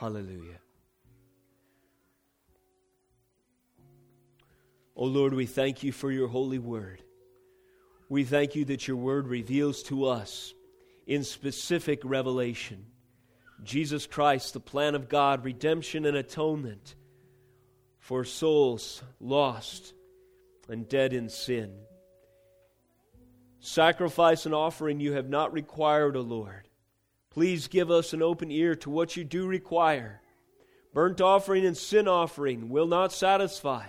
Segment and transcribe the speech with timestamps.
[0.00, 0.60] Hallelujah.
[4.96, 7.02] O oh Lord, we thank you for your holy word.
[8.08, 10.54] We thank you that your word reveals to us
[11.06, 12.86] in specific revelation
[13.62, 16.94] Jesus Christ, the plan of God, redemption and atonement
[17.98, 19.92] for souls lost
[20.66, 21.74] and dead in sin.
[23.58, 26.69] Sacrifice and offering you have not required, O Lord.
[27.30, 30.20] Please give us an open ear to what you do require.
[30.92, 33.86] Burnt offering and sin offering will not satisfy.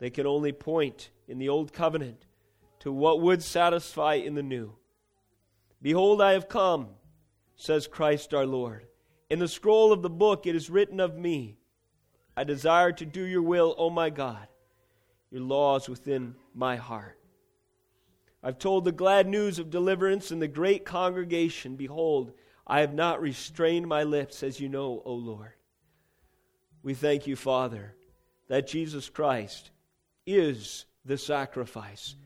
[0.00, 2.26] They can only point in the old covenant
[2.80, 4.72] to what would satisfy in the new.
[5.80, 6.88] Behold, I have come,
[7.54, 8.86] says Christ our Lord.
[9.28, 11.60] In the scroll of the book it is written of me
[12.36, 14.48] I desire to do your will, O my God.
[15.30, 17.19] Your law is within my heart.
[18.42, 21.76] I've told the glad news of deliverance in the great congregation.
[21.76, 22.32] Behold,
[22.66, 25.52] I have not restrained my lips, as you know, O Lord.
[26.82, 27.94] We thank you, Father,
[28.48, 29.70] that Jesus Christ
[30.26, 32.16] is the sacrifice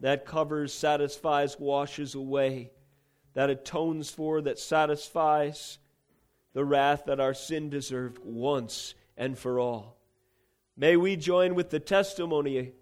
[0.00, 2.70] that covers, satisfies, washes away,
[3.32, 5.78] that atones for, that satisfies
[6.52, 9.96] the wrath that our sin deserved once and for all.
[10.76, 12.72] May we join with the testimony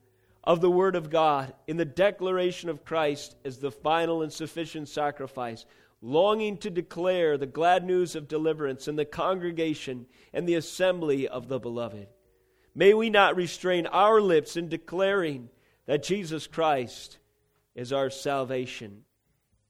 [0.44, 4.88] of the Word of God in the declaration of Christ as the final and sufficient
[4.88, 5.64] sacrifice,
[6.00, 11.48] longing to declare the glad news of deliverance in the congregation and the assembly of
[11.48, 12.08] the beloved.
[12.74, 15.48] May we not restrain our lips in declaring
[15.86, 17.18] that Jesus Christ
[17.74, 19.04] is our salvation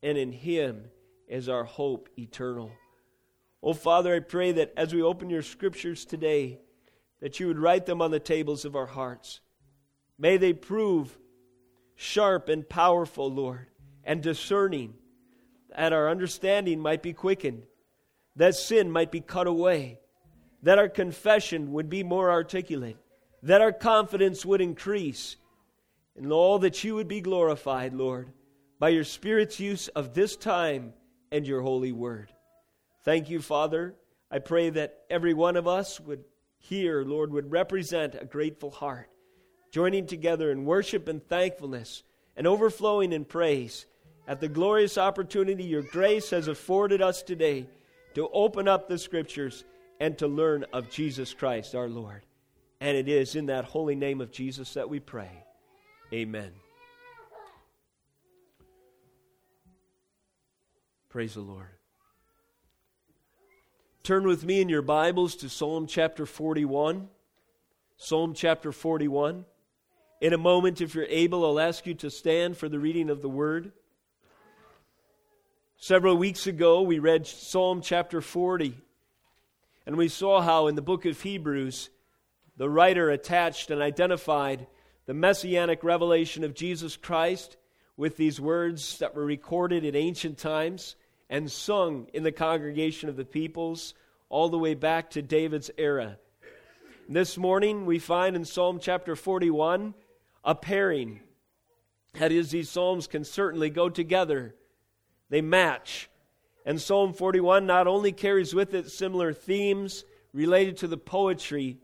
[0.02, 0.84] and in Him
[1.28, 2.72] is our hope eternal.
[3.62, 6.60] Oh, Father, I pray that as we open your scriptures today,
[7.20, 9.40] that you would write them on the tables of our hearts
[10.22, 11.18] May they prove
[11.96, 13.66] sharp and powerful, Lord,
[14.04, 14.94] and discerning,
[15.76, 17.64] that our understanding might be quickened,
[18.36, 19.98] that sin might be cut away,
[20.62, 22.98] that our confession would be more articulate,
[23.42, 25.34] that our confidence would increase,
[26.16, 28.32] and all that you would be glorified, Lord,
[28.78, 30.92] by your Spirit's use of this time
[31.32, 32.32] and your holy word.
[33.04, 33.96] Thank you, Father.
[34.30, 36.22] I pray that every one of us would
[36.58, 39.08] hear, Lord, would represent a grateful heart
[39.72, 42.02] joining together in worship and thankfulness
[42.36, 43.86] and overflowing in praise
[44.28, 47.66] at the glorious opportunity your grace has afforded us today
[48.14, 49.64] to open up the scriptures
[49.98, 52.22] and to learn of Jesus Christ our Lord.
[52.80, 55.30] And it is in that holy name of Jesus that we pray.
[56.12, 56.52] Amen.
[61.08, 61.68] Praise the Lord.
[64.02, 67.08] Turn with me in your Bibles to Psalm chapter 41.
[67.96, 69.46] Psalm chapter 41.
[70.22, 73.22] In a moment, if you're able, I'll ask you to stand for the reading of
[73.22, 73.72] the word.
[75.76, 78.72] Several weeks ago, we read Psalm chapter 40,
[79.84, 81.90] and we saw how in the book of Hebrews,
[82.56, 84.68] the writer attached and identified
[85.06, 87.56] the messianic revelation of Jesus Christ
[87.96, 90.94] with these words that were recorded in ancient times
[91.30, 93.92] and sung in the congregation of the peoples
[94.28, 96.16] all the way back to David's era.
[97.08, 99.94] This morning, we find in Psalm chapter 41
[100.44, 101.20] a pairing.
[102.14, 104.54] That is, these psalms can certainly go together,
[105.30, 106.08] they match.
[106.64, 111.78] And Psalm 41 not only carries with it similar themes related to the poetry,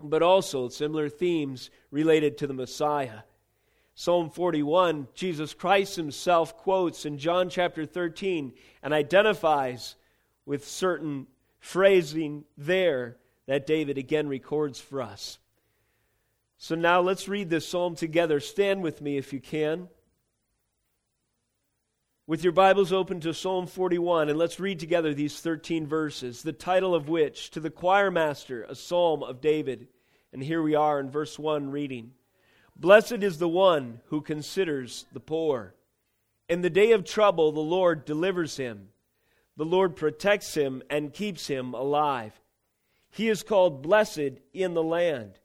[0.00, 3.20] but also similar themes related to the Messiah.
[3.94, 9.96] Psalm 41, Jesus Christ himself quotes in John chapter 13 and identifies
[10.44, 11.26] with certain
[11.60, 13.16] phrasing there
[13.46, 15.38] that David again records for us.
[16.58, 18.40] So now let's read this psalm together.
[18.40, 19.88] Stand with me if you can.
[22.26, 26.52] With your Bibles open to Psalm 41, and let's read together these 13 verses, the
[26.52, 29.86] title of which, To the Choir Master, a Psalm of David.
[30.32, 32.12] And here we are in verse 1 reading
[32.74, 35.74] Blessed is the one who considers the poor.
[36.48, 38.88] In the day of trouble, the Lord delivers him.
[39.56, 42.40] The Lord protects him and keeps him alive.
[43.10, 45.38] He is called blessed in the land.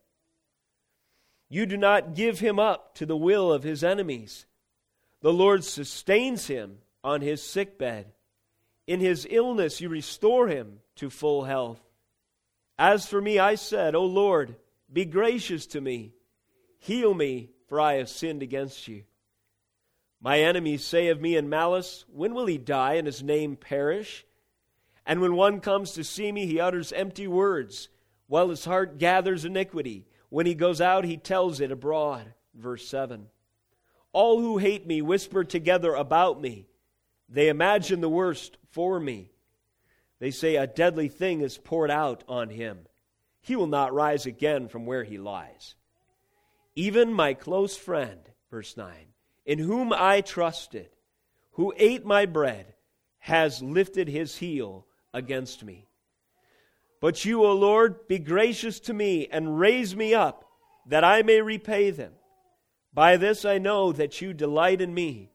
[1.51, 4.45] You do not give him up to the will of his enemies.
[5.19, 8.13] The Lord sustains him on his sick bed.
[8.87, 11.81] In his illness, you restore him to full health.
[12.79, 14.55] As for me, I said, O Lord,
[14.91, 16.13] be gracious to me.
[16.79, 19.03] Heal me, for I have sinned against you.
[20.21, 24.25] My enemies say of me in malice, When will he die and his name perish?
[25.05, 27.89] And when one comes to see me, he utters empty words,
[28.27, 30.05] while his heart gathers iniquity.
[30.31, 32.33] When he goes out, he tells it abroad.
[32.55, 33.27] Verse 7.
[34.13, 36.67] All who hate me whisper together about me.
[37.27, 39.29] They imagine the worst for me.
[40.19, 42.79] They say a deadly thing is poured out on him.
[43.41, 45.75] He will not rise again from where he lies.
[46.75, 48.93] Even my close friend, verse 9,
[49.45, 50.89] in whom I trusted,
[51.51, 52.73] who ate my bread,
[53.19, 55.89] has lifted his heel against me.
[57.01, 60.45] But you, O Lord, be gracious to me and raise me up,
[60.85, 62.13] that I may repay them.
[62.93, 65.31] By this I know that you delight in me.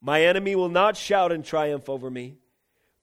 [0.00, 2.36] My enemy will not shout in triumph over me,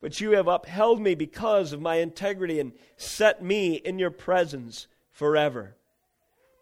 [0.02, 4.88] but you have upheld me because of my integrity and set me in your presence
[5.12, 5.76] forever.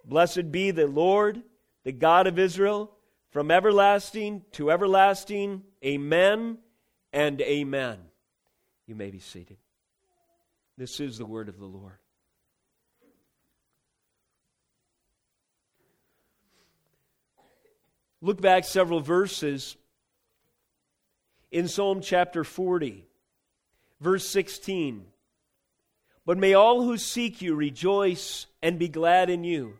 [0.04, 1.44] Blessed be the Lord,
[1.84, 2.92] the God of Israel,
[3.30, 5.63] from everlasting to everlasting.
[5.86, 6.57] Amen
[7.13, 8.00] and amen.
[8.88, 9.57] You may be seated.
[10.77, 11.97] This is the word of the Lord.
[18.21, 19.75] Look back several verses
[21.51, 23.06] in Psalm chapter 40,
[24.01, 25.06] verse 16.
[26.25, 29.79] But may all who seek you rejoice and be glad in you.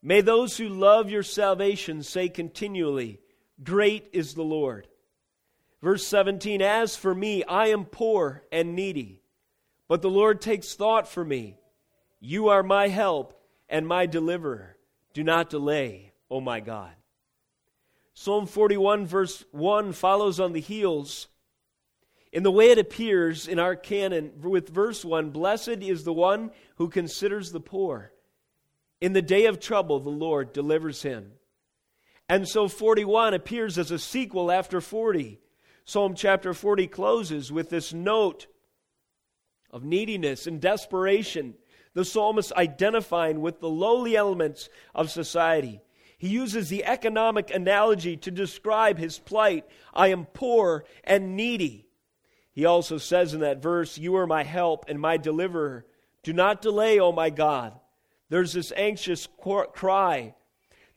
[0.00, 3.18] May those who love your salvation say continually,
[3.62, 4.86] Great is the Lord.
[5.82, 9.19] Verse 17 As for me, I am poor and needy
[9.90, 11.58] but the Lord takes thought for me.
[12.20, 13.34] You are my help
[13.68, 14.76] and my deliverer.
[15.14, 16.92] Do not delay, O my God.
[18.14, 21.26] Psalm 41, verse 1, follows on the heels.
[22.32, 26.52] In the way it appears in our canon, with verse 1 Blessed is the one
[26.76, 28.12] who considers the poor.
[29.00, 31.32] In the day of trouble, the Lord delivers him.
[32.28, 35.40] And so 41 appears as a sequel after 40.
[35.84, 38.46] Psalm chapter 40 closes with this note
[39.70, 41.54] of neediness and desperation,
[41.94, 45.80] the psalmist identifying with the lowly elements of society.
[46.18, 51.86] He uses the economic analogy to describe his plight I am poor and needy.
[52.52, 55.86] He also says in that verse, You are my help and my deliverer.
[56.22, 57.72] Do not delay, O my God.
[58.28, 59.26] There's this anxious
[59.72, 60.34] cry,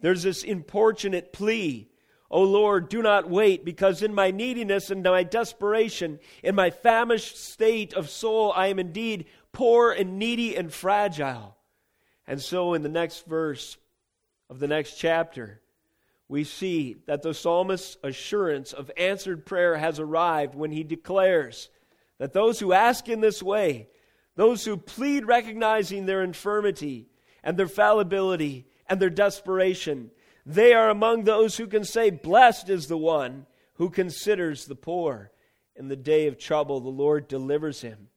[0.02, 1.90] there's this importunate plea
[2.34, 7.38] O Lord, do not wait, because in my neediness and my desperation, in my famished
[7.38, 11.56] state of soul, I am indeed poor and needy and fragile.
[12.26, 13.78] And so, in the next verse
[14.50, 15.62] of the next chapter,
[16.28, 21.70] we see that the psalmist's assurance of answered prayer has arrived when he declares
[22.18, 23.90] that those who ask in this way,
[24.36, 27.10] those who plead recognizing their infirmity
[27.44, 30.10] and their fallibility and their desperation,
[30.46, 33.46] they are among those who can say, Blessed is the one
[33.76, 35.32] who considers the poor.
[35.76, 38.10] In the day of trouble, the Lord delivers him.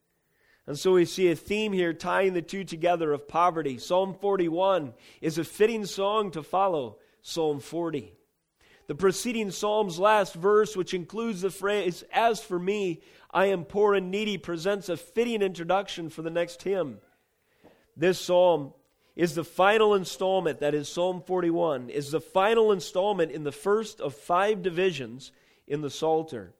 [0.67, 3.77] And so we see a theme here tying the two together of poverty.
[3.77, 8.13] Psalm 41 is a fitting song to follow Psalm 40.
[8.87, 13.01] The preceding psalm's last verse, which includes the phrase, As for me,
[13.31, 16.99] I am poor and needy, presents a fitting introduction for the next hymn.
[17.95, 18.73] This psalm
[19.17, 23.99] is the final installment, that is Psalm 41, is the final installment in the first
[23.99, 25.31] of five divisions
[25.67, 26.53] in the Psalter.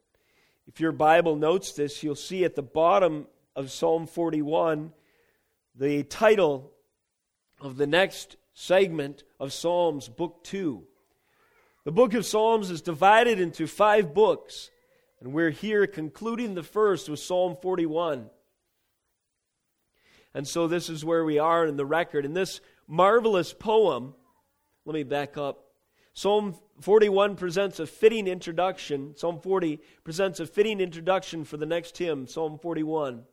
[0.67, 4.91] If your Bible notes this, you'll see at the bottom of Psalm 41
[5.75, 6.71] the title
[7.61, 10.83] of the next segment of Psalms, Book 2.
[11.85, 14.71] The book of Psalms is divided into five books,
[15.21, 18.31] and we're here concluding the first with Psalm 41.
[20.37, 22.23] And so this is where we are in the record.
[22.23, 24.13] In this marvelous poem,
[24.85, 25.71] let me back up.
[26.13, 29.15] Psalm 41 presents a fitting introduction.
[29.17, 33.23] Psalm 40 presents a fitting introduction for the next hymn, Psalm 41.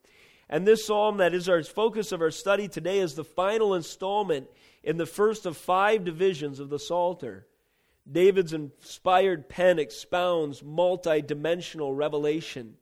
[0.49, 4.47] And this psalm that is our focus of our study today is the final installment
[4.83, 7.47] in the first of five divisions of the Psalter.
[8.11, 12.79] David's inspired pen expounds multi dimensional revelation.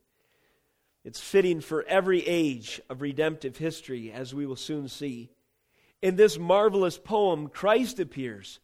[1.05, 5.31] It's fitting for every age of redemptive history, as we will soon see.
[6.01, 8.61] In this marvelous poem, Christ appears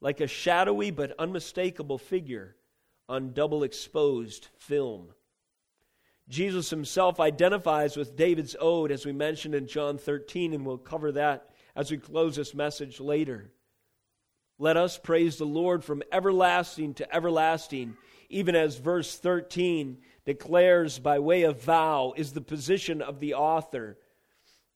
[0.00, 2.56] like a shadowy but unmistakable figure
[3.08, 5.08] on double exposed film.
[6.28, 11.12] Jesus himself identifies with David's ode, as we mentioned in John 13, and we'll cover
[11.12, 13.50] that as we close this message later.
[14.58, 17.96] Let us praise the Lord from everlasting to everlasting,
[18.28, 23.98] even as verse 13 declares by way of vow is the position of the author,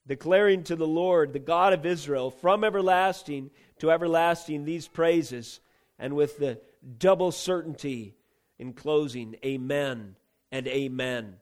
[0.06, 5.60] declaring to the Lord, the God of Israel, from everlasting to everlasting these praises,
[5.98, 6.60] and with the
[6.98, 8.14] double certainty
[8.58, 10.16] in closing, Amen
[10.50, 11.36] and Amen.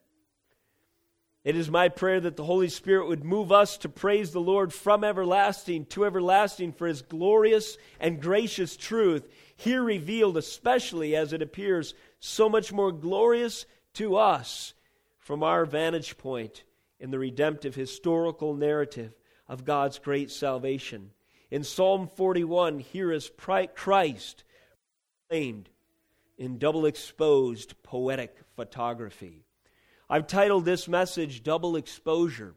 [1.43, 4.73] It is my prayer that the Holy Spirit would move us to praise the Lord
[4.73, 11.43] from everlasting to everlasting for his glorious and gracious truth, here revealed especially as it
[11.43, 14.73] appears so much more glorious to us
[15.19, 16.63] from our vantage point
[16.99, 19.13] in the redemptive historical narrative
[19.47, 21.11] of God's great salvation.
[21.51, 24.43] In Psalm 41, here is Christ
[25.27, 25.69] proclaimed
[26.37, 29.43] in double exposed poetic photography.
[30.09, 32.53] I've titled this message Double Exposure.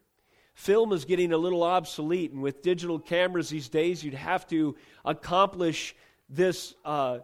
[0.55, 4.77] Film is getting a little obsolete, and with digital cameras these days, you'd have to
[5.05, 5.95] accomplish
[6.29, 7.21] this uh,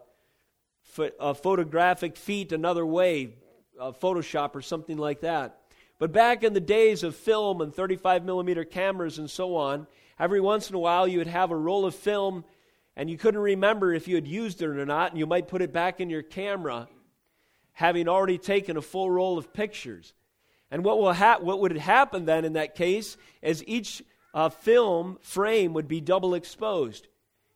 [0.95, 3.33] ph- photographic feat another way,
[3.79, 5.59] uh, Photoshop or something like that.
[5.97, 9.87] But back in the days of film and 35 millimeter cameras and so on,
[10.19, 12.43] every once in a while you would have a roll of film
[12.95, 15.61] and you couldn't remember if you had used it or not, and you might put
[15.61, 16.87] it back in your camera
[17.73, 20.13] having already taken a full roll of pictures.
[20.71, 24.01] And what, will ha- what would happen then in that case is each
[24.33, 27.07] uh, film frame would be double exposed.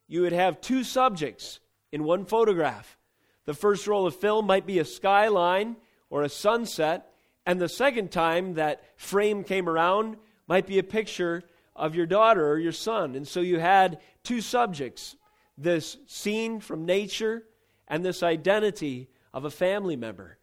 [0.07, 1.59] You would have two subjects
[1.91, 2.97] in one photograph.
[3.45, 5.77] The first roll of film might be a skyline
[6.09, 7.11] or a sunset,
[7.45, 11.43] and the second time that frame came around might be a picture
[11.75, 13.15] of your daughter or your son.
[13.15, 15.15] And so you had two subjects
[15.57, 17.43] this scene from nature
[17.87, 20.37] and this identity of a family member.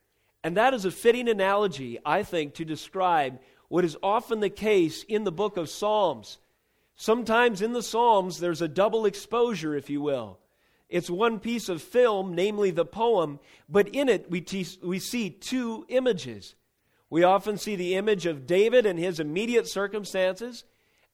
[0.44, 5.02] And that is a fitting analogy, I think, to describe what is often the case
[5.04, 6.38] in the book of Psalms.
[6.94, 10.38] Sometimes in the Psalms, there's a double exposure, if you will.
[10.88, 15.31] It's one piece of film, namely the poem, but in it we, te- we see
[15.31, 16.55] two images.
[17.11, 20.64] We often see the image of David and his immediate circumstances,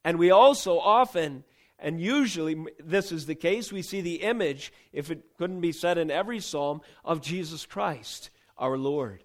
[0.03, 1.43] and we also often
[1.83, 3.71] and usually, this is the case.
[3.71, 8.29] We see the image, if it couldn't be said in every psalm, of Jesus Christ,
[8.57, 9.21] our Lord.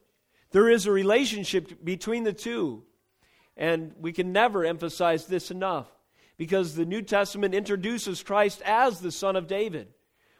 [0.51, 2.83] There is a relationship between the two.
[3.57, 5.87] And we can never emphasize this enough
[6.37, 9.89] because the New Testament introduces Christ as the Son of David.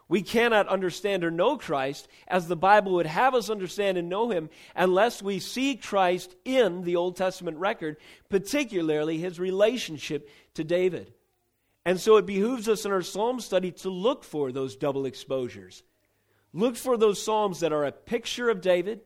[0.09, 4.31] We cannot understand or know Christ as the Bible would have us understand and know
[4.31, 7.99] him unless we see Christ in the Old Testament record,
[8.31, 11.13] particularly his relationship to David.
[11.85, 15.83] And so it behooves us in our psalm study to look for those double exposures.
[16.55, 19.03] Look for those psalms that are a picture of David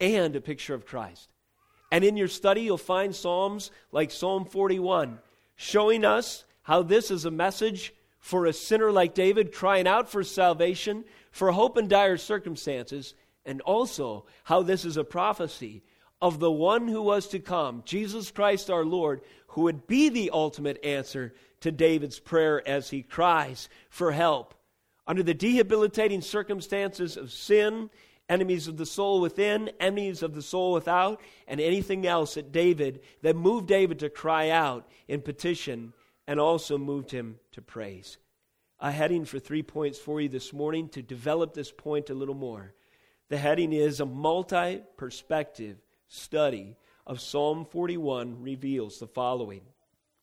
[0.00, 1.28] and a picture of Christ.
[1.92, 5.18] And in your study, you'll find psalms like Psalm 41,
[5.56, 10.24] showing us how this is a message for a sinner like David crying out for
[10.24, 15.82] salvation, for hope in dire circumstances, and also how this is a prophecy
[16.20, 20.30] of the one who was to come, Jesus Christ our Lord, who would be the
[20.30, 24.54] ultimate answer to David's prayer as he cries for help.
[25.06, 27.88] Under the debilitating circumstances of sin,
[28.28, 33.00] enemies of the soul within, enemies of the soul without, and anything else that David,
[33.22, 35.94] that moved David to cry out in petition
[36.28, 38.18] and also moved him to praise.
[38.78, 42.34] A heading for three points for you this morning to develop this point a little
[42.34, 42.74] more.
[43.30, 49.62] The heading is a multi perspective study of Psalm 41 reveals the following.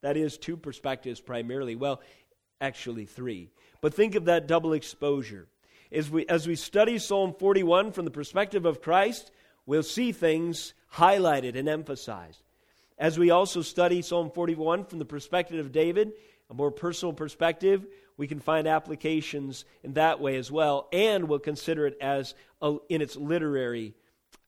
[0.04, 1.76] That is, two perspectives primarily.
[1.76, 2.02] Well,
[2.62, 3.50] actually, three.
[3.82, 5.48] But think of that double exposure.
[5.92, 9.32] As we, as we study Psalm 41 from the perspective of Christ,
[9.66, 12.45] we'll see things highlighted and emphasized.
[12.98, 16.14] As we also study Psalm 41 from the perspective of David,
[16.50, 17.86] a more personal perspective,
[18.16, 22.78] we can find applications in that way as well, and we'll consider it as a,
[22.88, 23.96] in its literary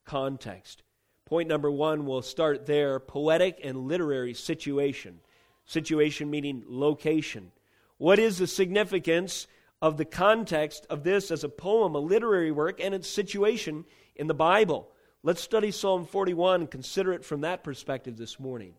[0.06, 0.84] context.
[1.26, 5.20] Point number one, we'll start there poetic and literary situation.
[5.66, 7.52] Situation meaning location.
[7.98, 9.48] What is the significance
[9.82, 13.84] of the context of this as a poem, a literary work, and its situation
[14.16, 14.90] in the Bible?
[15.24, 18.74] Let's study Psalm 41 and consider it from that perspective this morning.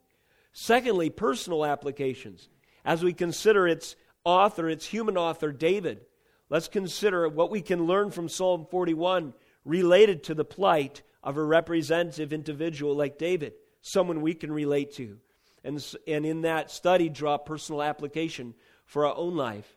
[0.53, 2.49] Secondly, personal applications.
[2.85, 6.07] As we consider its author, its human author, David,
[6.49, 11.45] let's consider what we can learn from Psalm 41 related to the plight of a
[11.45, 15.19] representative individual like David, someone we can relate to
[15.65, 18.55] and, and in that study draw personal application
[18.87, 19.77] for our own life.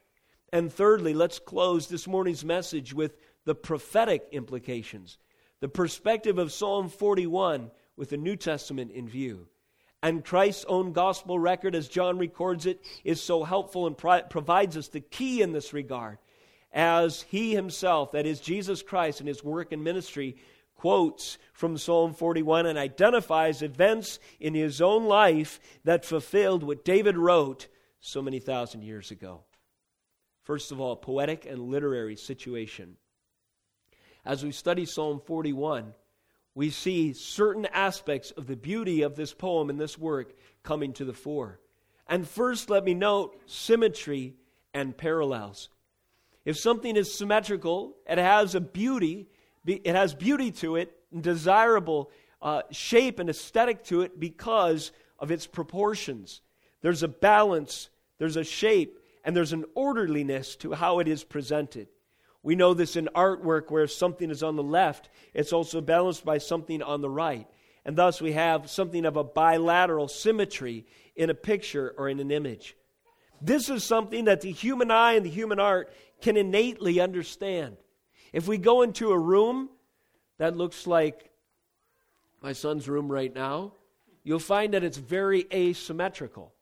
[0.53, 5.17] And thirdly, let's close this morning's message with the prophetic implications,
[5.61, 9.47] the perspective of Psalm 41 with the New Testament in view.
[10.03, 14.75] And Christ's own gospel record, as John records it, is so helpful and pro- provides
[14.75, 16.17] us the key in this regard.
[16.73, 20.37] As he himself, that is Jesus Christ, in his work and ministry,
[20.75, 27.17] quotes from Psalm 41 and identifies events in his own life that fulfilled what David
[27.17, 27.67] wrote
[27.99, 29.41] so many thousand years ago.
[30.41, 32.97] First of all, poetic and literary situation.
[34.25, 35.93] As we study Psalm 41,
[36.53, 41.05] we see certain aspects of the beauty of this poem and this work coming to
[41.05, 41.59] the fore.
[42.07, 44.35] And first, let me note symmetry
[44.73, 45.69] and parallels.
[46.43, 49.27] If something is symmetrical, it has a beauty
[49.65, 52.09] it has beauty to it, desirable
[52.41, 56.41] uh, shape and aesthetic to it because of its proportions.
[56.81, 61.87] There's a balance, there's a shape, and there's an orderliness to how it is presented.
[62.43, 66.39] We know this in artwork where something is on the left, it's also balanced by
[66.39, 67.47] something on the right.
[67.85, 72.31] And thus we have something of a bilateral symmetry in a picture or in an
[72.31, 72.75] image.
[73.41, 77.77] This is something that the human eye and the human art can innately understand.
[78.33, 79.69] If we go into a room
[80.37, 81.31] that looks like
[82.41, 83.73] my son's room right now,
[84.23, 86.53] you'll find that it's very asymmetrical.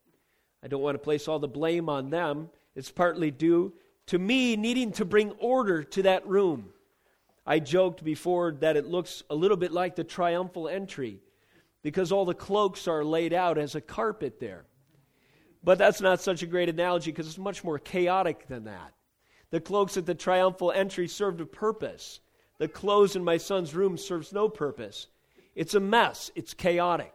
[0.63, 2.50] I don't want to place all the blame on them.
[2.75, 3.74] It's partly due
[4.10, 6.70] to me needing to bring order to that room.
[7.46, 11.20] I joked before that it looks a little bit like the triumphal entry
[11.84, 14.66] because all the cloaks are laid out as a carpet there.
[15.63, 18.94] But that's not such a great analogy because it's much more chaotic than that.
[19.51, 22.20] The cloaks at the triumphal entry served a purpose.
[22.58, 25.06] The clothes in my son's room serves no purpose.
[25.54, 27.13] It's a mess, it's chaotic.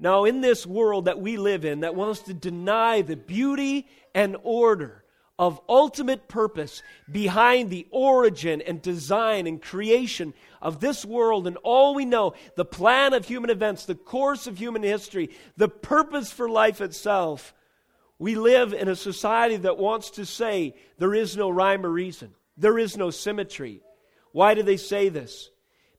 [0.00, 4.36] Now, in this world that we live in that wants to deny the beauty and
[4.42, 5.04] order
[5.38, 11.94] of ultimate purpose behind the origin and design and creation of this world and all
[11.94, 16.48] we know, the plan of human events, the course of human history, the purpose for
[16.48, 17.54] life itself,
[18.18, 22.34] we live in a society that wants to say there is no rhyme or reason,
[22.56, 23.80] there is no symmetry.
[24.32, 25.50] Why do they say this?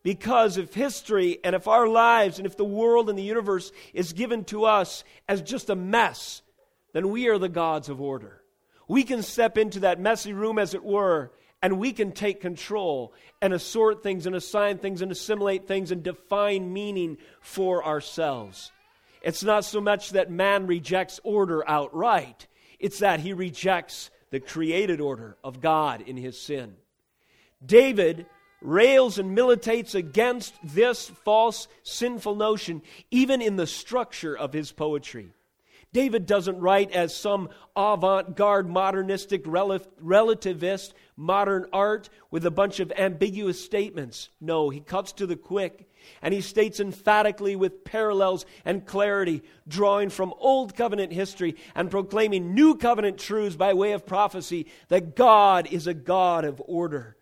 [0.03, 4.13] Because if history and if our lives and if the world and the universe is
[4.13, 6.41] given to us as just a mess,
[6.93, 8.38] then we are the gods of order.
[8.89, 11.31] We can step into that messy room, as it were,
[11.61, 16.01] and we can take control and assort things and assign things and assimilate things and
[16.01, 18.71] define meaning for ourselves.
[19.21, 22.47] It's not so much that man rejects order outright,
[22.79, 26.75] it's that he rejects the created order of God in his sin.
[27.63, 28.25] David
[28.61, 32.81] rails and militates against this false, sinful notion,
[33.11, 35.31] even in the structure of his poetry.
[35.91, 42.91] David doesn't write as some avant garde, modernistic, relativist, modern art with a bunch of
[42.91, 44.29] ambiguous statements.
[44.39, 45.89] No, he cuts to the quick
[46.21, 52.53] and he states emphatically with parallels and clarity, drawing from Old Covenant history and proclaiming
[52.53, 57.17] New Covenant truths by way of prophecy, that God is a God of order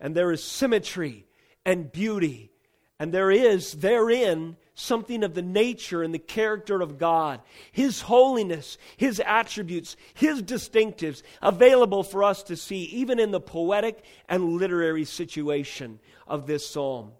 [0.00, 1.26] and there is symmetry
[1.64, 2.50] and beauty.
[2.98, 8.78] And there is therein something of the nature and the character of God, His holiness,
[8.96, 15.04] His attributes, His distinctives available for us to see, even in the poetic and literary
[15.04, 17.12] situation of this psalm.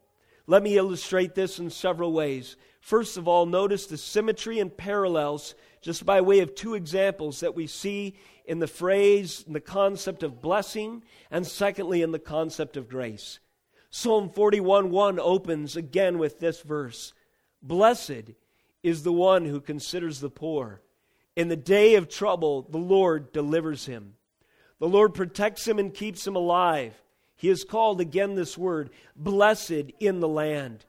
[0.47, 2.57] Let me illustrate this in several ways.
[2.81, 7.55] First of all, notice the symmetry and parallels just by way of two examples that
[7.55, 12.77] we see in the phrase, in the concept of blessing, and secondly, in the concept
[12.77, 13.39] of grace.
[13.91, 17.13] Psalm 41 1 opens again with this verse
[17.63, 18.33] Blessed
[18.83, 20.83] is the one who considers the poor.
[21.37, 24.15] In the day of trouble, the Lord delivers him.
[24.79, 27.01] The Lord protects him and keeps him alive.
[27.37, 30.85] He is called again this word, blessed in the land.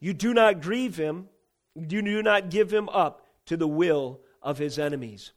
[0.00, 1.28] You do not grieve him,
[1.74, 5.32] you do not give him up to the will of his enemies.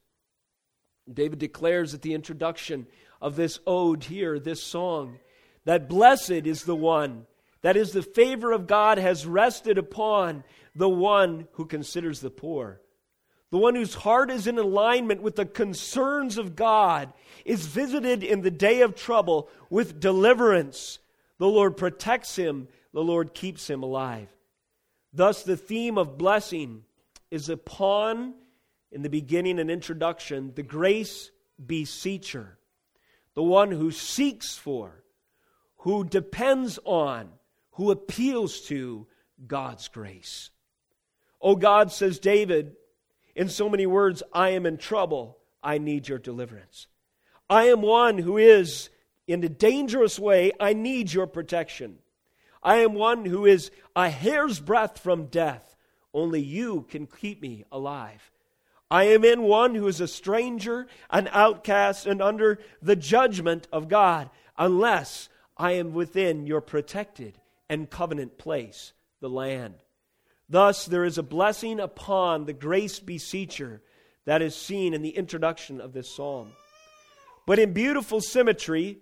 [1.11, 2.87] David declares at the introduction
[3.21, 5.19] of this ode here, this song,
[5.65, 7.27] that blessed is the one,
[7.65, 10.43] that is, the favor of God has rested upon
[10.75, 12.79] the one who considers the poor.
[13.49, 17.11] The one whose heart is in alignment with the concerns of God
[17.43, 20.99] is visited in the day of trouble with deliverance.
[21.39, 24.29] The Lord protects him, the Lord keeps him alive.
[25.11, 26.83] Thus, the theme of blessing
[27.31, 28.35] is upon
[28.91, 31.31] in the beginning and introduction, the grace
[31.65, 32.59] beseecher,
[33.33, 35.03] the one who seeks for,
[35.77, 37.31] who depends on,
[37.75, 39.07] who appeals to
[39.47, 40.49] God's grace.
[41.41, 42.75] Oh God, says David,
[43.35, 45.37] in so many words, I am in trouble.
[45.61, 46.87] I need your deliverance.
[47.49, 48.89] I am one who is
[49.27, 50.51] in a dangerous way.
[50.59, 51.99] I need your protection.
[52.63, 55.75] I am one who is a hair's breadth from death.
[56.13, 58.31] Only you can keep me alive.
[58.89, 63.89] I am in one who is a stranger, an outcast, and under the judgment of
[63.89, 67.37] God, unless I am within your protected
[67.69, 69.75] and covenant place, the land.
[70.47, 73.81] Thus, there is a blessing upon the grace beseecher
[74.25, 76.51] that is seen in the introduction of this psalm.
[77.45, 78.99] But in beautiful symmetry,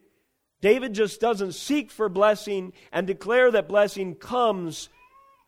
[0.62, 4.90] David just doesn't seek for blessing and declare that blessing comes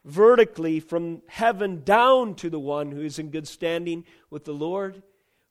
[0.04, 5.02] vertically from heaven down to the one who is in good standing with the Lord.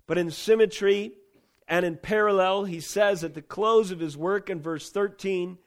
[0.08, 1.14] But in symmetry
[1.68, 5.58] and in parallel, he says at the close of his work in verse 13,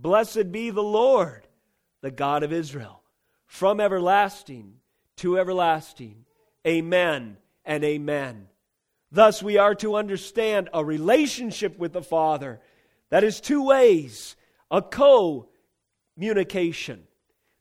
[0.00, 1.44] Blessed be the Lord,
[2.02, 3.02] the God of Israel,
[3.46, 4.74] from everlasting
[5.16, 6.24] to everlasting.
[6.64, 8.46] Amen and amen.
[9.10, 12.60] Thus, we are to understand a relationship with the Father
[13.10, 14.36] that is two ways
[14.70, 15.48] a co
[16.14, 17.02] communication.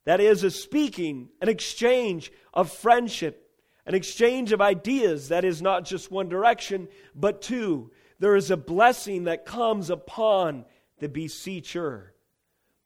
[0.06, 3.50] That is, a speaking, an exchange of friendship,
[3.86, 7.91] an exchange of ideas that is not just one direction, but two.
[8.19, 10.65] There is a blessing that comes upon
[11.00, 12.13] the beseecher,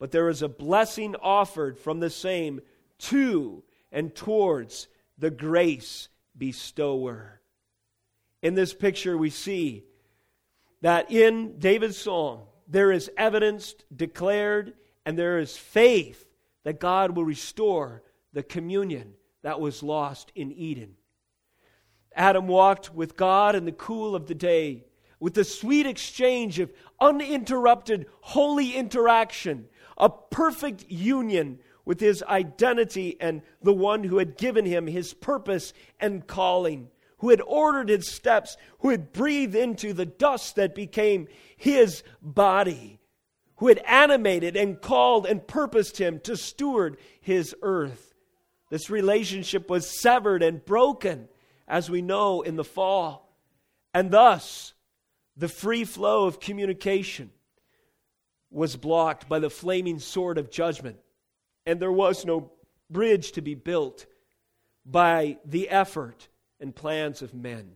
[0.02, 2.60] but there is a blessing offered from the same
[2.98, 4.88] to and towards
[5.20, 7.40] the grace bestower.
[8.42, 9.84] In this picture, we see
[10.82, 14.74] that in David's song, there is evidence declared
[15.06, 16.26] and there is faith
[16.64, 18.02] that God will restore
[18.34, 20.96] the communion that was lost in Eden.
[22.16, 24.84] Adam walked with God in the cool of the day,
[25.20, 29.68] with the sweet exchange of uninterrupted, holy interaction,
[30.02, 35.74] a perfect union with his identity and the one who had given him his purpose
[36.00, 41.28] and calling, who had ordered his steps, who had breathed into the dust that became
[41.56, 43.00] his body,
[43.58, 48.14] who had animated and called and purposed him to steward his earth.
[48.72, 51.28] This relationship was severed and broken,
[51.68, 53.36] as we know in the fall.
[53.94, 54.74] And thus,
[55.38, 57.32] the free flow of communication
[58.52, 60.98] was blocked by the flaming sword of judgment
[61.66, 62.52] and there was no
[62.90, 64.06] bridge to be built
[64.86, 66.28] by the effort
[66.60, 67.74] and plans of men.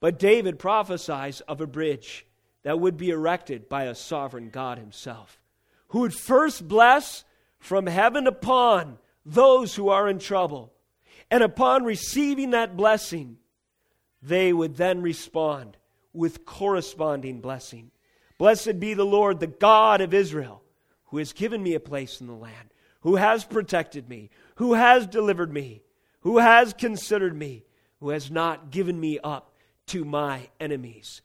[0.00, 2.26] But David prophesies of a bridge
[2.62, 5.40] that would be erected by a sovereign God himself,
[5.88, 7.24] who would first bless
[7.58, 10.72] from heaven upon those who are in trouble.
[11.30, 13.38] And upon receiving that blessing,
[14.22, 15.76] they would then respond
[16.12, 17.90] with corresponding blessing.
[18.38, 20.62] Blessed be the Lord, the God of Israel,
[21.06, 22.70] who has given me a place in the land
[23.00, 25.82] who has protected me, who has delivered me,
[26.20, 27.64] who has considered me,
[28.00, 29.54] who has not given me up
[29.86, 31.22] to my enemies.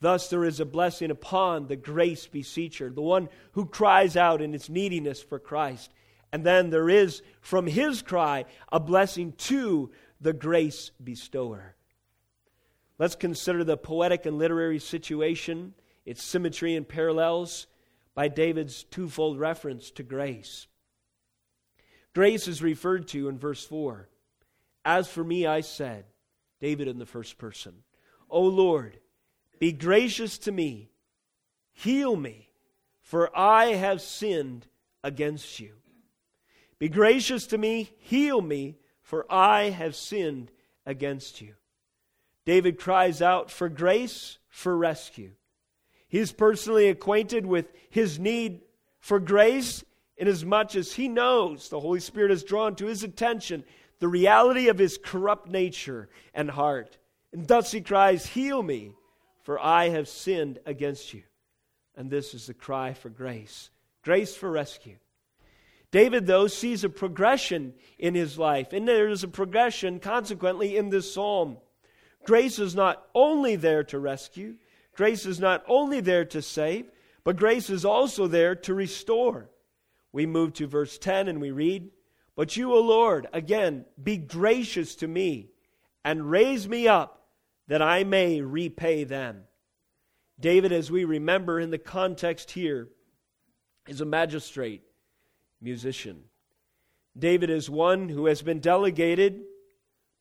[0.00, 4.54] Thus, there is a blessing upon the grace beseecher, the one who cries out in
[4.54, 5.92] its neediness for Christ.
[6.32, 11.74] And then there is from his cry a blessing to the grace bestower.
[12.98, 15.74] Let's consider the poetic and literary situation,
[16.06, 17.66] its symmetry and parallels
[18.14, 20.68] by David's twofold reference to grace.
[22.14, 24.08] Grace is referred to in verse 4.
[24.84, 26.06] As for me, I said,
[26.60, 27.74] David in the first person,
[28.30, 28.98] O Lord,
[29.58, 30.90] be gracious to me,
[31.72, 32.50] heal me,
[33.02, 34.66] for I have sinned
[35.04, 35.74] against you.
[36.78, 40.50] Be gracious to me, heal me, for I have sinned
[40.84, 41.54] against you.
[42.44, 45.32] David cries out for grace, for rescue.
[46.08, 48.60] He is personally acquainted with his need
[48.98, 49.84] for grace
[50.16, 53.64] inasmuch as he knows the Holy Spirit has drawn to his attention
[53.98, 56.98] the reality of his corrupt nature and heart.
[57.32, 58.92] And thus he cries, Heal me,
[59.42, 61.22] for I have sinned against you.
[61.96, 63.70] And this is the cry for grace
[64.02, 64.96] grace for rescue.
[65.90, 70.90] David, though, sees a progression in his life, and there is a progression, consequently, in
[70.90, 71.56] this psalm.
[72.24, 74.54] Grace is not only there to rescue,
[74.96, 76.86] grace is not only there to save,
[77.24, 79.50] but grace is also there to restore
[80.16, 81.90] we move to verse 10 and we read,
[82.36, 85.50] But you, O Lord, again, be gracious to me
[86.06, 87.28] and raise me up
[87.68, 89.42] that I may repay them.
[90.40, 92.88] David, as we remember in the context here,
[93.86, 94.84] is a magistrate,
[95.60, 96.22] musician.
[97.18, 99.42] David is one who has been delegated,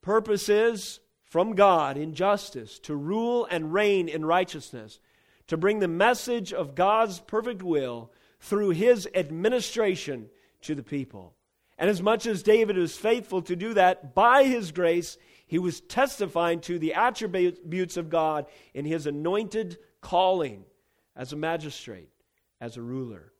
[0.02, 1.00] purpose is
[1.36, 5.02] from God in justice, to rule and reign in righteousness,
[5.48, 10.30] to bring the message of God's perfect will through his administration
[10.62, 11.34] to the people.
[11.78, 15.82] And as much as David was faithful to do that by his grace, he was
[15.82, 20.63] testifying to the attributes of God in his anointed calling
[21.17, 22.12] as a magistrate,
[22.62, 23.34] as a ruler.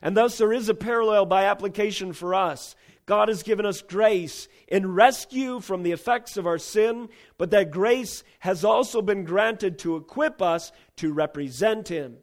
[0.00, 2.74] And thus, there is a parallel by application for us.
[3.04, 7.70] God has given us grace in rescue from the effects of our sin, but that
[7.70, 12.18] grace has also been granted to equip us to represent Him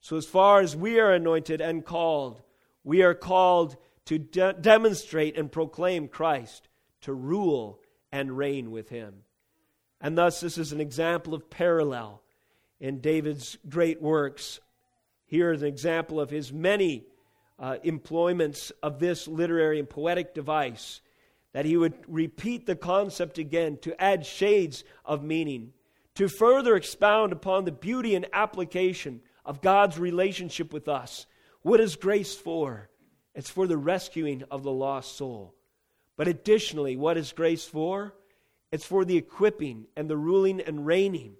[0.00, 2.42] so, as far as we are anointed and called,
[2.84, 6.68] we are called to de- demonstrate and proclaim Christ,
[7.02, 9.22] to rule and reign with him.
[10.00, 12.22] And thus, this is an example of parallel
[12.80, 14.58] in David's great works.
[15.26, 17.04] Here is an example of his many
[17.58, 21.02] uh, employments of this literary and poetic device,
[21.52, 25.72] that he would repeat the concept again to add shades of meaning,
[26.14, 31.26] to further expound upon the beauty and application of God's relationship with us.
[31.62, 32.88] What is grace for?
[33.34, 35.54] It's for the rescuing of the lost soul.
[36.16, 38.14] But additionally, what is grace for?
[38.72, 41.34] it's for the equipping and the ruling and reigning.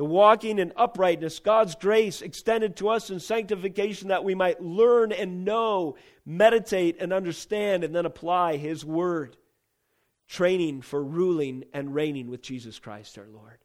[0.00, 5.12] The walking in uprightness, God's grace extended to us in sanctification that we might learn
[5.12, 9.36] and know, meditate and understand, and then apply His Word.
[10.26, 13.58] Training for ruling and reigning with Jesus Christ our Lord.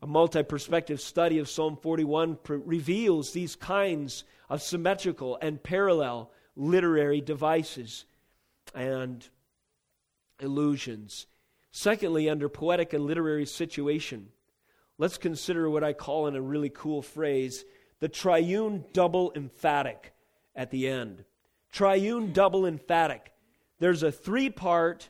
[0.00, 6.30] A multi perspective study of Psalm 41 pre- reveals these kinds of symmetrical and parallel
[6.56, 8.06] literary devices
[8.74, 9.28] and
[10.40, 11.26] illusions.
[11.72, 14.30] Secondly, under poetic and literary situation,
[14.98, 17.64] let's consider what I call in a really cool phrase
[18.00, 20.12] the triune double emphatic
[20.54, 21.24] at the end.
[21.72, 23.32] Triune double emphatic.
[23.78, 25.08] There's a three part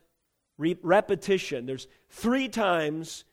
[0.59, 3.25] re- repetition, there's three times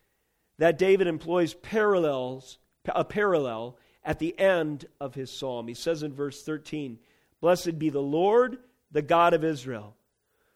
[0.57, 5.67] that David employs parallels, a parallel at the end of his psalm.
[5.67, 6.99] He says in verse 13,
[7.39, 8.57] Blessed be the Lord,
[8.91, 9.95] the God of Israel.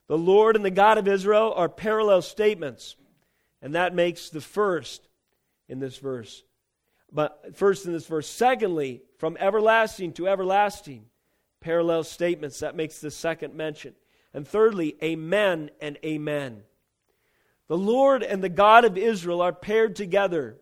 [0.08, 2.96] The Lord and the God of Israel are parallel statements,
[3.62, 5.08] and that makes the first
[5.68, 6.44] in this verse.
[7.12, 8.28] But first in this verse.
[8.28, 11.06] Secondly, from everlasting to everlasting,
[11.66, 12.60] parallel statements.
[12.60, 13.96] That makes the second mention.
[14.34, 16.64] And thirdly, amen and amen.
[17.68, 20.58] The Lord and the God of Israel are paired together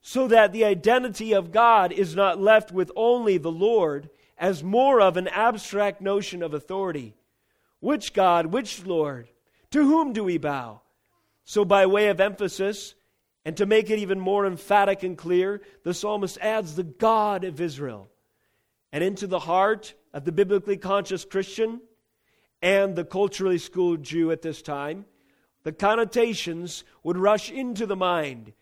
[0.00, 5.00] so that the identity of God is not left with only the Lord as more
[5.00, 7.16] of an abstract notion of authority.
[7.80, 9.28] Which God, which Lord?
[9.72, 10.80] To whom do we bow?
[11.44, 12.94] So, by way of emphasis,
[13.46, 17.60] and to make it even more emphatic and clear, the psalmist adds the God of
[17.60, 18.08] Israel.
[18.90, 21.80] And into the heart of the biblically conscious Christian
[22.60, 25.04] and the culturally schooled Jew at this time,
[25.62, 28.52] the connotations would rush into the mind.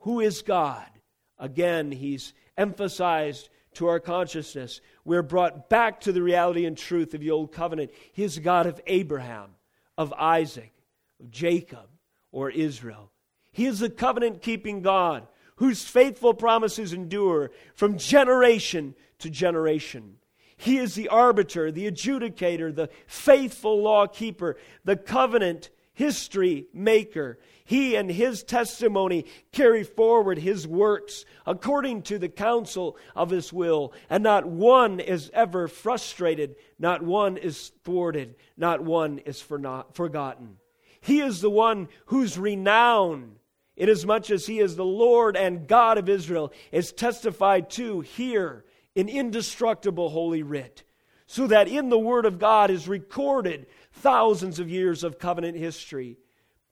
[0.00, 0.90] Who is God?
[1.38, 4.82] Again, he's emphasized to our consciousness.
[5.06, 7.92] We're brought back to the reality and truth of the Old Covenant.
[8.12, 9.52] He is God of Abraham,
[9.96, 10.74] of Isaac,
[11.18, 11.88] of Jacob,
[12.30, 13.10] or Israel.
[13.54, 20.16] He is the covenant keeping God whose faithful promises endure from generation to generation.
[20.56, 27.38] He is the arbiter, the adjudicator, the faithful law keeper, the covenant history maker.
[27.64, 33.92] He and his testimony carry forward his works according to the counsel of his will,
[34.10, 40.56] and not one is ever frustrated, not one is thwarted, not one is forgotten.
[41.00, 43.36] He is the one whose renown,
[43.76, 49.08] inasmuch as he is the Lord and God of Israel, is testified to here in
[49.08, 50.84] indestructible holy writ
[51.26, 56.18] so that in the Word of God is recorded thousands of years of covenant history,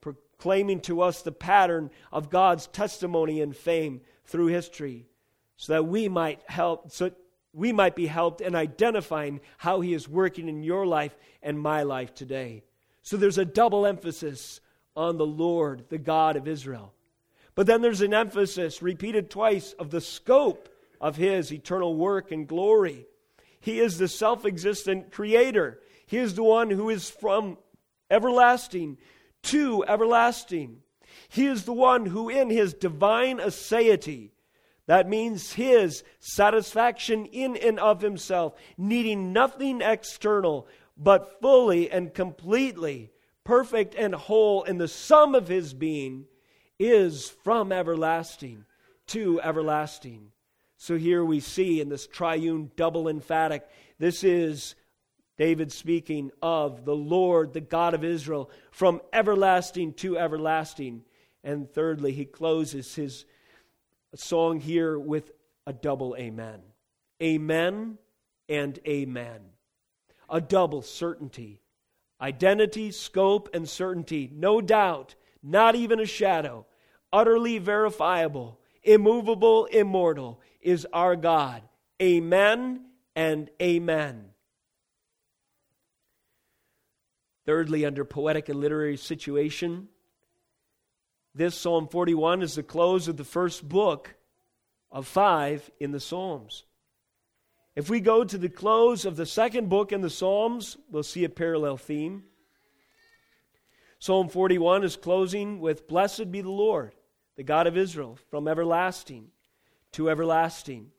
[0.01, 5.07] proclaiming to us the pattern of God's testimony and fame through history,
[5.57, 7.11] so that we might help, so
[7.51, 11.83] we might be helped in identifying how He is working in your life and my
[11.83, 12.63] life today.
[13.01, 14.61] So there's a double emphasis
[14.95, 16.93] on the Lord, the God of Israel.
[17.55, 22.47] But then there's an emphasis, repeated twice, of the scope of His eternal work and
[22.47, 23.05] glory.
[23.59, 25.79] He is the self existent creator.
[26.05, 27.57] He is the one who is from
[28.09, 28.97] everlasting
[29.43, 30.81] to everlasting.
[31.29, 34.31] He is the one who, in his divine aseity,
[34.85, 43.12] that means his satisfaction in and of himself, needing nothing external, but fully and completely
[43.43, 46.25] perfect and whole in the sum of his being,
[46.79, 48.65] is from everlasting
[49.07, 50.31] to everlasting.
[50.77, 53.67] So here we see in this triune double emphatic,
[53.99, 54.75] this is
[55.37, 61.03] David speaking of the Lord, the God of Israel, from everlasting to everlasting.
[61.43, 63.25] And thirdly, he closes his
[64.15, 65.31] song here with
[65.65, 66.61] a double amen.
[67.21, 67.97] Amen
[68.49, 69.39] and amen.
[70.29, 71.62] A double certainty.
[72.23, 74.31] Identity, scope, and certainty.
[74.33, 76.65] No doubt, not even a shadow.
[77.11, 81.63] Utterly verifiable, immovable, immortal is our God.
[82.01, 84.29] Amen and amen.
[87.45, 89.89] Thirdly, under poetic and literary situation,
[91.35, 94.15] this Psalm 41 is the close of the first book
[94.89, 96.63] of five in the Psalms.
[97.75, 101.23] If we go to the close of the second book in the Psalms, we'll see
[101.23, 102.23] a parallel theme.
[103.97, 106.93] Psalm 41 is closing with Blessed be the Lord,
[107.35, 109.29] the God of Israel, from everlasting
[109.93, 110.91] to everlasting.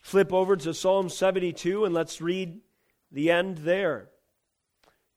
[0.00, 2.60] Flip over to Psalm 72 and let's read
[3.12, 4.08] the end there.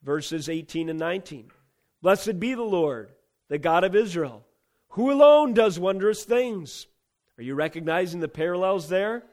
[0.03, 1.51] Verses 18 and 19.
[2.01, 3.11] Blessed be the Lord,
[3.49, 4.45] the God of Israel,
[4.89, 6.87] who alone does wondrous things.
[7.37, 9.23] Are you recognizing the parallels there?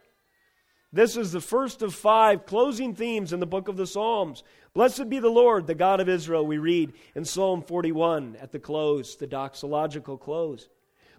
[0.92, 4.42] This is the first of five closing themes in the book of the Psalms.
[4.74, 8.58] Blessed be the Lord, the God of Israel, we read in Psalm 41 at the
[8.58, 10.68] close, the doxological close.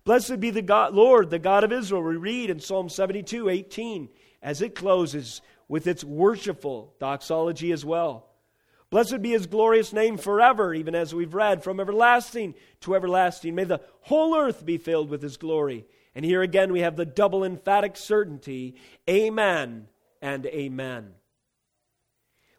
[0.04, 4.10] Blessed be the God, Lord, the God of Israel, we read in Psalm 72 18
[4.42, 8.28] as it closes with its worshipful doxology as well.
[8.90, 13.56] Blessed be his glorious name forever, even as we've read, from everlasting to everlasting.
[13.56, 15.86] May the whole earth be filled with his glory.
[16.14, 18.76] And here again we have the double emphatic certainty
[19.10, 19.88] Amen
[20.22, 21.14] and Amen.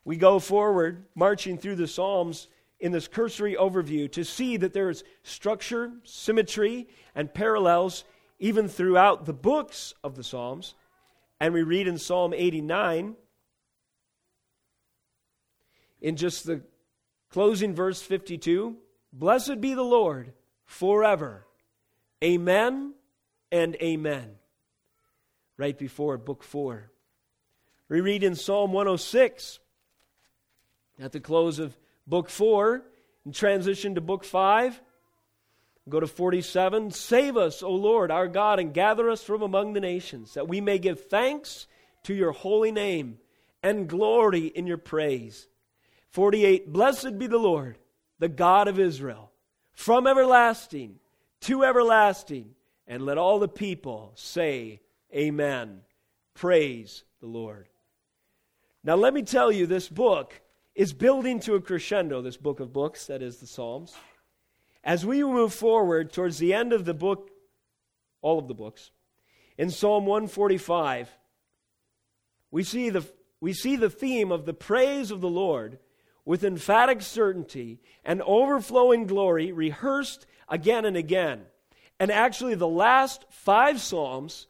[0.05, 2.49] We go forward, marching through the Psalms
[2.81, 8.05] in this cursory overview to see that there is structure, symmetry, and parallels
[8.41, 10.75] even throughout the books of the Psalms.
[11.39, 13.15] And we read in Psalm 89
[16.01, 16.63] in just the
[17.31, 18.77] closing verse 52
[19.13, 20.33] Blessed be the Lord
[20.65, 21.47] forever.
[22.25, 22.95] Amen
[23.53, 24.31] and amen.
[25.59, 26.91] Right before book 4.
[27.89, 29.61] We read in Psalm 106
[30.99, 32.83] at the close of book 4
[33.27, 34.81] and transition to book 5.
[35.89, 36.93] Go to 47.
[36.93, 40.61] Save us, O Lord, our God, and gather us from among the nations, that we
[40.61, 41.67] may give thanks
[42.05, 43.19] to your holy name
[43.63, 45.49] and glory in your praise.
[46.11, 47.79] 48 Blessed be the Lord,
[48.19, 49.33] the God of Israel,
[49.73, 50.99] from everlasting
[51.43, 52.55] to everlasting.
[52.87, 54.81] And let all the people say,
[55.15, 55.83] Amen.
[56.35, 57.69] Praise the Lord.
[58.85, 60.41] Now, let me tell you, this book
[60.75, 63.95] is building to a crescendo, this book of books, that is the Psalms.
[64.83, 67.31] As we move forward towards the end of the book,
[68.23, 68.91] all of the books,
[69.59, 71.11] in Psalm 145,
[72.51, 73.05] we see the,
[73.41, 75.79] we see the theme of the praise of the Lord
[76.25, 81.43] with emphatic certainty and overflowing glory rehearsed again and again.
[82.03, 84.49] And actually, the last five Psalms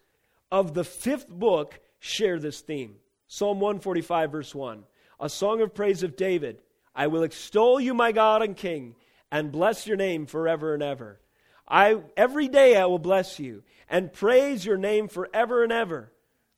[0.50, 2.94] of the fifth book share this theme.
[3.26, 4.84] Psalm 145, verse 1,
[5.20, 6.62] a song of praise of David.
[6.94, 8.94] I will extol you, my God and King,
[9.30, 11.20] and bless your name forever and ever.
[11.68, 16.10] I, every day I will bless you and praise your name forever and ever.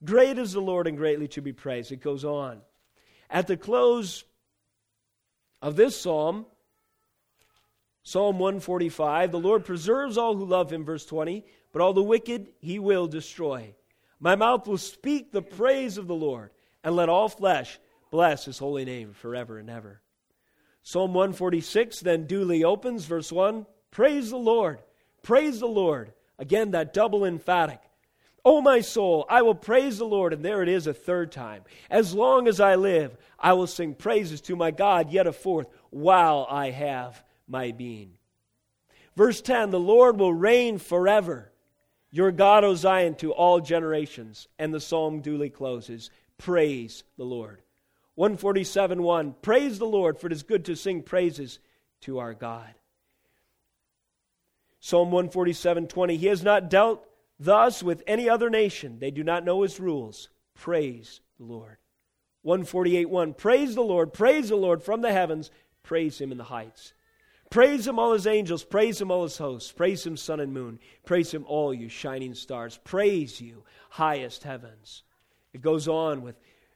[0.05, 1.91] Great is the Lord and greatly to be praised.
[1.91, 2.61] It goes on.
[3.29, 4.23] At the close
[5.61, 6.47] of this psalm,
[8.07, 12.49] Psalm 145, the Lord preserves all who love him, verse 20, but all the wicked
[12.61, 13.75] he will destroy.
[14.21, 16.51] My mouth will speak the praise of the Lord,
[16.85, 20.03] and let all flesh bless his holy name forever and ever.
[20.83, 24.81] Psalm 146 then duly opens, verse 1 Praise the Lord,
[25.23, 26.13] praise the Lord.
[26.39, 27.81] Again, that double emphatic.
[28.45, 30.35] O my soul, I will praise the Lord.
[30.35, 31.63] And there it is a third time.
[31.89, 35.69] As long as I live, I will sing praises to my God yet a fourth,
[35.91, 38.13] while I have my being.
[39.17, 41.51] Verse 10 The Lord will reign forever.
[42.11, 44.47] Your God, O Zion, to all generations.
[44.59, 47.63] And the psalm duly closes Praise the Lord.
[48.15, 51.59] 147 1 Praise the Lord, for it is good to sing praises
[52.03, 52.75] to our God.
[54.81, 57.05] Psalm 147 20 He has not dealt
[57.39, 60.31] Thus, with any other nation, they do not know his rules.
[60.55, 61.77] Praise the Lord.
[62.43, 65.51] 148 1 Praise the Lord, praise the Lord from the heavens,
[65.83, 66.94] praise him in the heights.
[67.55, 70.81] Praise him, all his angels, praise him, all his hosts, praise him, sun and moon,
[71.07, 75.05] praise him, all you shining stars, praise you, highest heavens.
[75.53, 76.35] It goes on with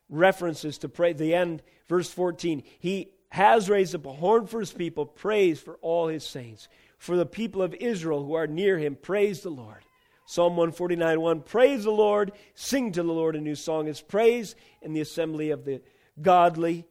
[0.09, 1.15] references to pray.
[1.15, 5.79] The end, verse 14 He has raised up a horn for his people, praise for
[5.83, 6.69] all his saints.
[6.97, 9.83] For the people of Israel who are near him, praise the Lord.
[10.27, 13.89] Psalm 149 1 Praise the Lord, sing to the Lord a new song.
[13.89, 15.83] It's praise in the assembly of the
[16.23, 16.87] godly.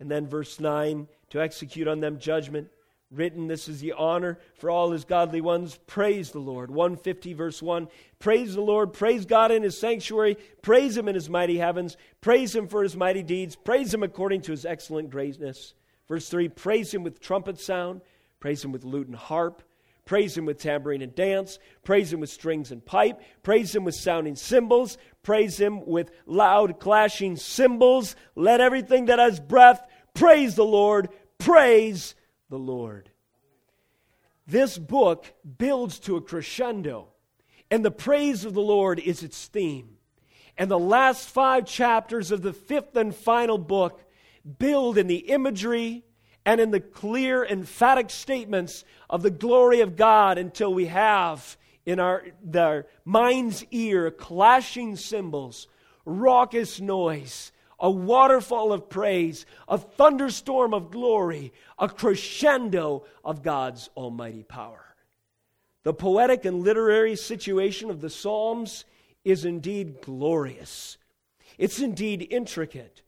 [0.00, 2.70] And then verse 9 To execute on them judgment.
[3.10, 5.78] Written, this is the honor for all his godly ones.
[5.86, 6.70] Praise the Lord.
[6.70, 7.88] 150, verse 1.
[8.18, 8.92] Praise the Lord.
[8.92, 10.36] Praise God in his sanctuary.
[10.62, 11.96] Praise him in his mighty heavens.
[12.20, 13.56] Praise him for his mighty deeds.
[13.56, 15.74] Praise him according to his excellent greatness.
[16.08, 18.00] Verse 3 Praise him with trumpet sound.
[18.40, 19.62] Praise him with lute and harp.
[20.04, 21.58] Praise him with tambourine and dance.
[21.82, 23.22] Praise him with strings and pipe.
[23.42, 24.98] Praise him with sounding cymbals.
[25.22, 28.14] Praise him with loud clashing cymbals.
[28.34, 29.82] Let everything that has breath
[30.12, 31.08] praise the Lord.
[31.38, 32.14] Praise
[32.54, 33.10] the Lord.
[34.46, 35.26] This book
[35.58, 37.08] builds to a crescendo,
[37.68, 39.96] and the praise of the Lord is its theme.
[40.56, 44.00] And the last five chapters of the fifth and final book
[44.60, 46.04] build in the imagery
[46.46, 51.98] and in the clear, emphatic statements of the glory of God until we have in
[51.98, 52.22] our,
[52.56, 55.66] our mind's ear clashing cymbals,
[56.04, 64.42] raucous noise, a waterfall of praise, a thunderstorm of glory, a crescendo of God's almighty
[64.42, 64.80] power.
[65.82, 68.84] The poetic and literary situation of the Psalms
[69.24, 70.96] is indeed glorious.
[71.58, 73.02] It's indeed intricate.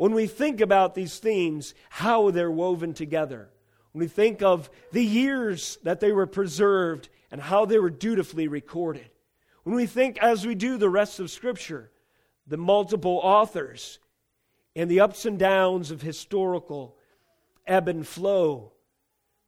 [0.00, 3.50] when we think about these themes, how they're woven together.
[3.92, 8.48] When we think of the years that they were preserved and how they were dutifully
[8.48, 9.10] recorded.
[9.62, 11.90] When we think, as we do the rest of Scripture,
[12.46, 13.98] the multiple authors
[14.76, 16.96] and the ups and downs of historical
[17.66, 18.72] ebb and flow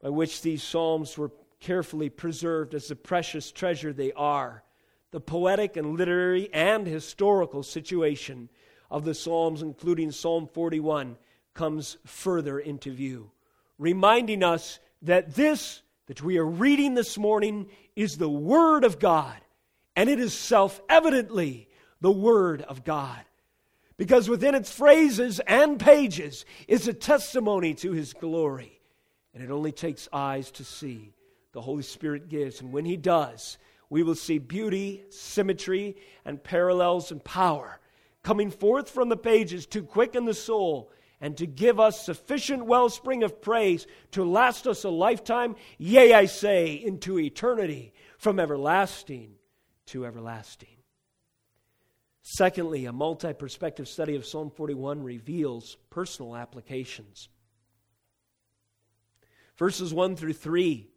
[0.01, 4.63] by which these Psalms were carefully preserved as the precious treasure they are,
[5.11, 8.49] the poetic and literary and historical situation
[8.91, 11.17] of the Psalms, including Psalm 41,
[11.53, 13.31] comes further into view,
[13.77, 19.37] reminding us that this that we are reading this morning is the Word of God,
[19.95, 21.69] and it is self evidently
[22.01, 23.21] the Word of God.
[23.97, 28.79] Because within its phrases and pages is a testimony to His glory.
[29.33, 31.13] And it only takes eyes to see.
[31.51, 32.61] The Holy Spirit gives.
[32.61, 33.57] And when He does,
[33.89, 37.79] we will see beauty, symmetry, and parallels and power
[38.23, 40.91] coming forth from the pages to quicken the soul
[41.21, 46.25] and to give us sufficient wellspring of praise to last us a lifetime, yea, I
[46.25, 49.35] say, into eternity, from everlasting
[49.87, 50.72] to everlasting.
[52.23, 57.27] Secondly, a multi perspective study of Psalm 41 reveals personal applications.
[59.57, 60.87] Verses 1 through 3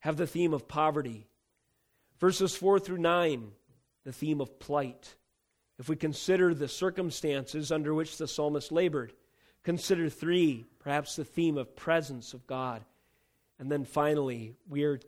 [0.00, 1.26] have the theme of poverty,
[2.20, 3.50] verses 4 through 9,
[4.04, 5.14] the theme of plight.
[5.78, 9.14] If we consider the circumstances under which the psalmist labored,
[9.62, 12.84] consider 3, perhaps the theme of presence of God.
[13.58, 15.00] And then finally, we are,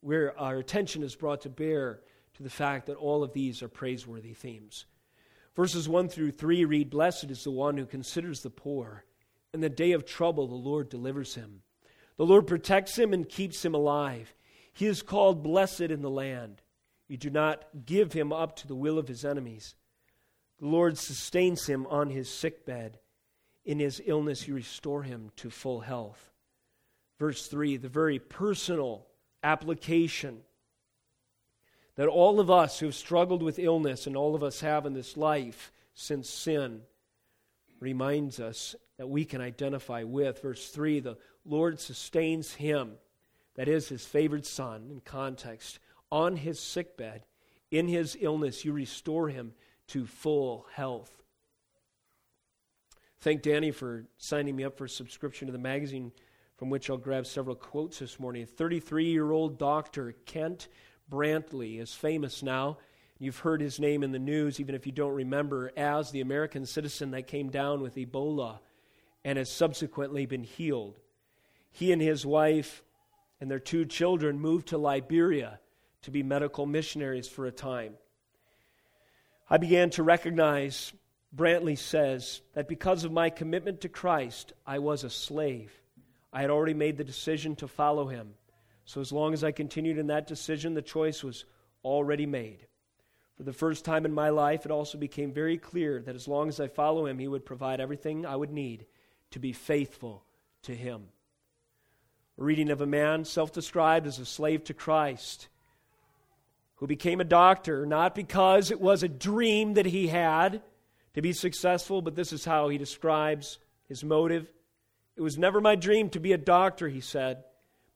[0.00, 2.00] where our attention is brought to bear
[2.40, 4.86] to the fact that all of these are praiseworthy themes.
[5.54, 9.04] Verses 1 through 3 read Blessed is the one who considers the poor.
[9.52, 11.60] In the day of trouble, the Lord delivers him.
[12.16, 14.34] The Lord protects him and keeps him alive.
[14.72, 16.62] He is called blessed in the land.
[17.08, 19.74] You do not give him up to the will of his enemies.
[20.60, 23.00] The Lord sustains him on his sick bed.
[23.66, 26.30] In his illness, you restore him to full health.
[27.18, 29.08] Verse 3, the very personal
[29.42, 30.40] application
[32.00, 34.94] that all of us who have struggled with illness and all of us have in
[34.94, 36.80] this life since sin
[37.78, 40.40] reminds us that we can identify with.
[40.40, 42.92] Verse 3 the Lord sustains him,
[43.54, 45.78] that is, his favored son, in context,
[46.10, 47.26] on his sickbed.
[47.70, 49.52] In his illness, you restore him
[49.88, 51.22] to full health.
[53.20, 56.12] Thank Danny for signing me up for a subscription to the magazine
[56.56, 58.46] from which I'll grab several quotes this morning.
[58.46, 60.68] 33 year old doctor Kent
[61.10, 62.78] Brantly is famous now.
[63.18, 66.64] You've heard his name in the news, even if you don't remember, as the American
[66.64, 68.60] citizen that came down with Ebola
[69.24, 70.98] and has subsequently been healed.
[71.70, 72.82] He and his wife
[73.40, 75.60] and their two children moved to Liberia
[76.02, 77.94] to be medical missionaries for a time.
[79.50, 80.92] I began to recognize,
[81.36, 85.72] Brantly says, that because of my commitment to Christ, I was a slave.
[86.32, 88.34] I had already made the decision to follow him.
[88.90, 91.44] So as long as I continued in that decision, the choice was
[91.84, 92.66] already made.
[93.36, 96.48] For the first time in my life, it also became very clear that as long
[96.48, 98.86] as I follow him, he would provide everything I would need
[99.30, 100.24] to be faithful
[100.62, 101.04] to him.
[102.36, 105.46] A reading of a man self described as a slave to Christ
[106.74, 110.62] who became a doctor not because it was a dream that he had
[111.14, 114.52] to be successful, but this is how he describes his motive.
[115.14, 117.44] It was never my dream to be a doctor, he said.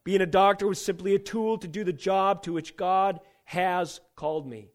[0.04, 4.00] Being a doctor was simply a tool to do the job to which God has
[4.16, 4.68] called me.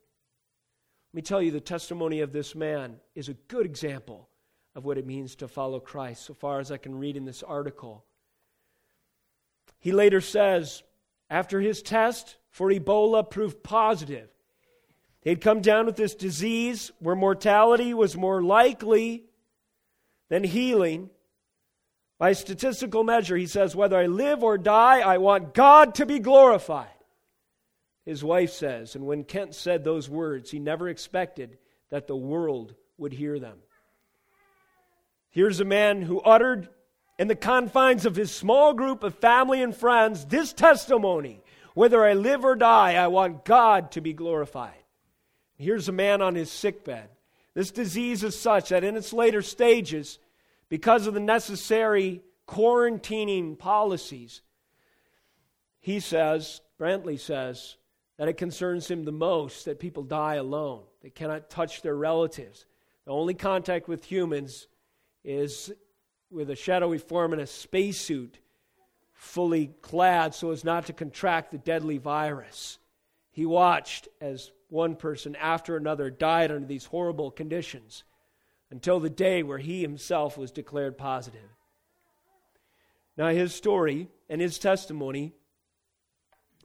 [1.13, 4.29] Let me tell you, the testimony of this man is a good example
[4.75, 7.43] of what it means to follow Christ, so far as I can read in this
[7.43, 8.05] article.
[9.79, 10.83] He later says,
[11.29, 14.29] after his test for Ebola proved positive,
[15.21, 19.25] he'd come down with this disease where mortality was more likely
[20.29, 21.09] than healing.
[22.19, 26.19] By statistical measure, he says, Whether I live or die, I want God to be
[26.19, 26.87] glorified.
[28.05, 31.57] His wife says, and when Kent said those words, he never expected
[31.89, 33.59] that the world would hear them.
[35.29, 36.69] Here's a man who uttered
[37.19, 41.41] in the confines of his small group of family and friends this testimony
[41.75, 44.73] whether I live or die, I want God to be glorified.
[45.57, 47.09] Here's a man on his sickbed.
[47.53, 50.17] This disease is such that in its later stages,
[50.69, 54.41] because of the necessary quarantining policies,
[55.79, 57.77] he says, Brantly says,
[58.17, 60.83] that it concerns him the most that people die alone.
[61.01, 62.65] They cannot touch their relatives.
[63.05, 64.67] The only contact with humans
[65.23, 65.71] is
[66.29, 68.39] with a shadowy form in a spacesuit,
[69.13, 72.77] fully clad so as not to contract the deadly virus.
[73.31, 78.03] He watched as one person after another died under these horrible conditions
[78.71, 81.49] until the day where he himself was declared positive.
[83.17, 85.33] Now, his story and his testimony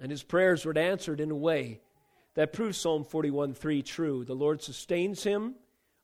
[0.01, 1.81] and his prayers were answered in a way
[2.35, 4.25] that proves Psalm 41 3 true.
[4.25, 5.55] The Lord sustains him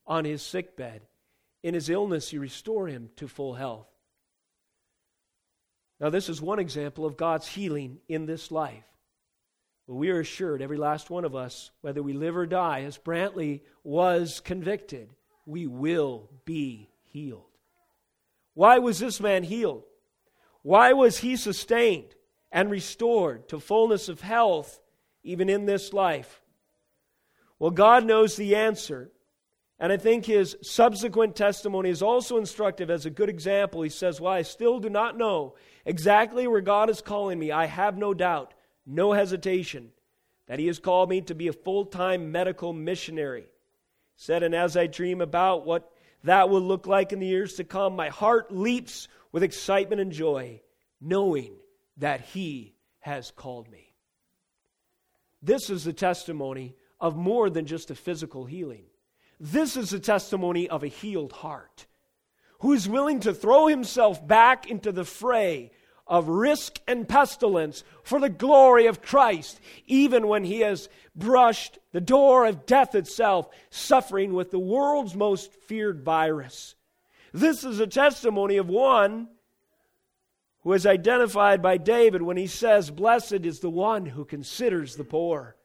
[0.07, 1.03] on his sick bed.
[1.63, 3.87] In his illness, you restore him to full health.
[5.99, 8.83] Now, this is one example of God's healing in this life.
[9.87, 12.97] But we are assured, every last one of us, whether we live or die, as
[12.97, 15.09] Brantly was convicted,
[15.45, 17.45] we will be healed.
[18.53, 19.83] Why was this man healed?
[20.61, 22.15] Why was he sustained
[22.51, 24.79] and restored to fullness of health
[25.23, 26.41] even in this life?
[27.59, 29.11] Well, God knows the answer.
[29.79, 33.81] And I think his subsequent testimony is also instructive as a good example.
[33.81, 37.51] He says, Well, I still do not know exactly where God is calling me.
[37.51, 38.53] I have no doubt,
[38.85, 39.91] no hesitation,
[40.45, 43.45] that he has called me to be a full time medical missionary.
[44.21, 45.91] Said, And as I dream about what
[46.25, 50.11] that will look like in the years to come, my heart leaps with excitement and
[50.11, 50.61] joy,
[51.01, 51.55] knowing
[51.97, 53.95] that he has called me.
[55.41, 58.83] This is the testimony of more than just a physical healing.
[59.39, 61.87] This is the testimony of a healed heart
[62.59, 65.71] who is willing to throw himself back into the fray
[66.11, 72.01] of risk and pestilence for the glory of Christ, even when he has brushed the
[72.01, 76.75] door of death itself, suffering with the world's most feared virus.
[77.31, 79.29] This is a testimony of one
[80.63, 85.05] who is identified by David when he says, Blessed is the one who considers the
[85.05, 85.55] poor.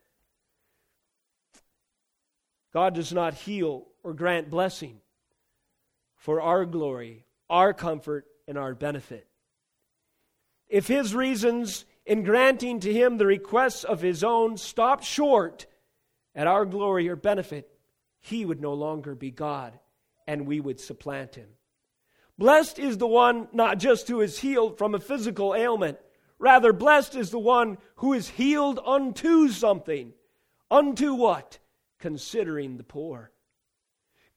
[2.72, 5.00] God does not heal or grant blessing
[6.14, 9.26] for our glory, our comfort, and our benefit.
[10.68, 15.66] If his reasons in granting to him the requests of his own stopped short
[16.34, 17.68] at our glory or benefit,
[18.20, 19.78] he would no longer be God
[20.26, 21.48] and we would supplant him.
[22.38, 25.98] Blessed is the one not just who is healed from a physical ailment,
[26.38, 30.12] rather, blessed is the one who is healed unto something.
[30.70, 31.58] Unto what?
[31.98, 33.30] considering the poor,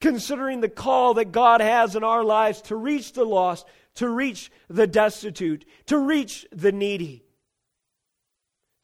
[0.01, 4.51] considering the call that God has in our lives to reach the lost, to reach
[4.69, 7.23] the destitute, to reach the needy.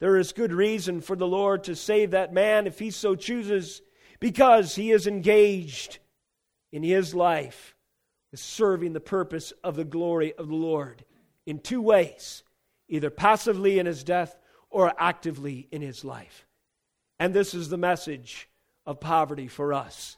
[0.00, 3.80] There is good reason for the Lord to save that man if he so chooses,
[4.20, 5.98] because he is engaged
[6.72, 7.74] in his life
[8.30, 11.04] with serving the purpose of the glory of the Lord
[11.46, 12.42] in two ways
[12.88, 14.36] either passively in his death
[14.70, 16.46] or actively in his life.
[17.18, 18.48] And this is the message
[18.84, 20.16] of poverty for us.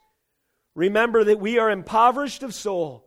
[0.79, 3.05] Remember that we are impoverished of soul,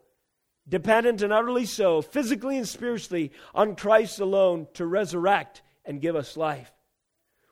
[0.67, 6.36] dependent and utterly so, physically and spiritually, on Christ alone to resurrect and give us
[6.36, 6.69] life.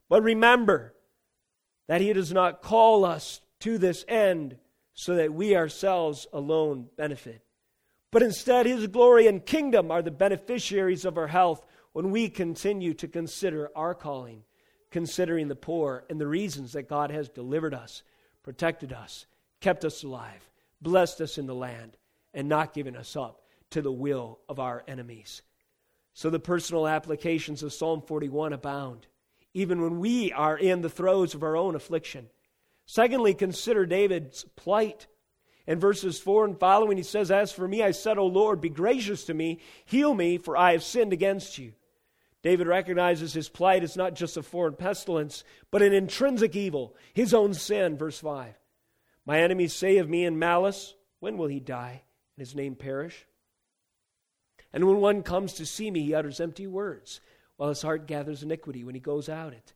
[0.10, 0.94] But remember
[1.88, 4.58] that He does not call us to this end
[4.94, 7.42] so that we ourselves alone benefit.
[8.12, 12.94] But instead, His glory and kingdom are the beneficiaries of our health when we continue
[12.96, 14.44] to consider our calling
[14.92, 18.04] considering the poor and the reasons that God has delivered us,
[18.44, 19.28] protected us,
[19.62, 20.50] kept us alive,
[20.82, 21.98] blessed us in the land,
[22.34, 23.42] and not given us up
[23.72, 25.42] to the will of our enemies.
[26.14, 29.08] So the personal applications of Psalm 41 abound,
[29.54, 32.30] even when we are in the throes of our own affliction.
[32.86, 35.08] Secondly, consider David's plight.
[35.68, 38.70] In verses 4 and following, he says, As for me, I said, O Lord, be
[38.70, 41.74] gracious to me, heal me, for I have sinned against you.
[42.42, 47.34] David recognizes his plight as not just a foreign pestilence, but an intrinsic evil, his
[47.34, 47.98] own sin.
[47.98, 48.59] Verse 5.
[49.30, 52.02] My enemies say of me in malice, When will he die
[52.36, 53.28] and his name perish?
[54.74, 57.22] And when one comes to see me, he utters empty words,
[57.56, 59.76] while his heart gathers iniquity when he goes out it.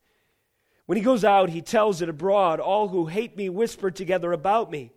[0.87, 2.59] When he goes out, he tells it abroad.
[2.59, 4.91] All who hate me whisper together about me.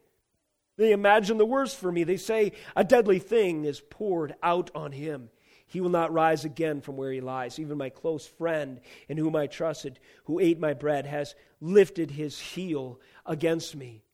[0.79, 2.05] They imagine the worst for me.
[2.05, 5.29] They say, A deadly thing is poured out on him.
[5.67, 7.59] He will not rise again from where he lies.
[7.59, 12.41] Even my close friend, in whom I trusted, who ate my bread, has lifted his
[12.41, 14.06] heel against me.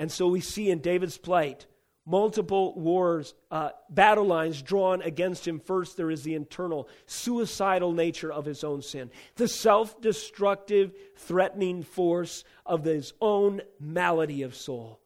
[0.00, 1.66] And so we see in David's plight
[2.04, 5.60] multiple wars, uh, battle lines drawn against him.
[5.60, 11.84] First, there is the internal, suicidal nature of his own sin, the self destructive, threatening
[11.84, 14.98] force of his own malady of soul.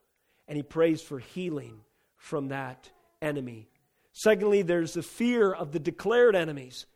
[0.49, 1.80] And he prays for healing
[2.16, 2.90] from that
[3.20, 3.68] enemy
[4.16, 6.86] Secondly, there's the fear of the declared enemies,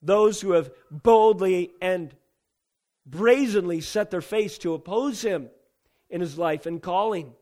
[0.00, 2.14] those who have boldly and
[3.04, 5.50] brazenly set their face to oppose him
[6.08, 7.34] in his life and calling.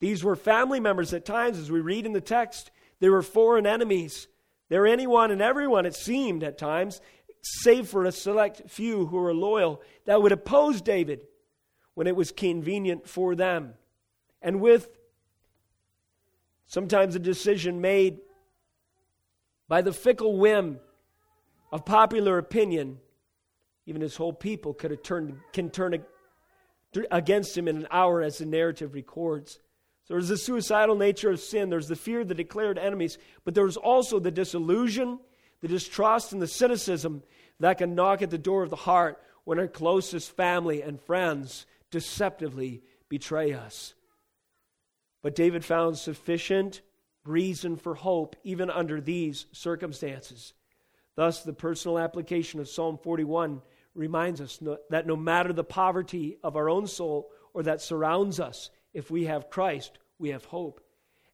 [0.00, 2.70] These were family members at times, as we read in the text.
[3.00, 4.28] They were foreign enemies.
[4.68, 7.00] They were anyone and everyone, it seemed at times,
[7.42, 11.20] save for a select few who were loyal, that would oppose David
[11.94, 13.74] when it was convenient for them.
[14.42, 14.88] And with
[16.66, 18.18] Sometimes a decision made
[19.68, 20.80] by the fickle whim
[21.70, 22.98] of popular opinion,
[23.86, 26.04] even his whole people could have turned, can turn
[27.10, 29.60] against him in an hour, as the narrative records.
[30.06, 33.54] So there's the suicidal nature of sin, there's the fear of the declared enemies, but
[33.54, 35.18] there's also the disillusion,
[35.60, 37.24] the distrust, and the cynicism
[37.58, 41.66] that can knock at the door of the heart when our closest family and friends
[41.90, 43.94] deceptively betray us.
[45.22, 46.82] But David found sufficient
[47.24, 50.54] reason for hope even under these circumstances.
[51.16, 53.60] Thus, the personal application of Psalm 41
[53.96, 58.70] reminds us that no matter the poverty of our own soul or that surrounds us,
[58.96, 60.80] if we have Christ, we have hope.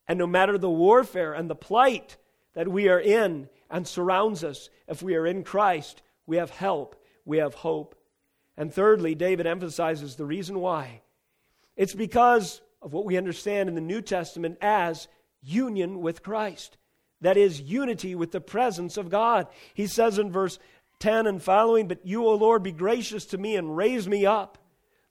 [0.08, 2.16] And no matter the warfare and the plight
[2.54, 6.96] that we are in and surrounds us, if we are in Christ, we have help,
[7.24, 7.94] we have hope.
[8.56, 11.02] And thirdly, David emphasizes the reason why.
[11.76, 15.06] It's because of what we understand in the New Testament as
[15.40, 16.76] union with Christ.
[17.20, 19.46] That is, unity with the presence of God.
[19.72, 20.58] He says in verse
[20.98, 24.58] 10 and following, But you, O Lord, be gracious to me and raise me up,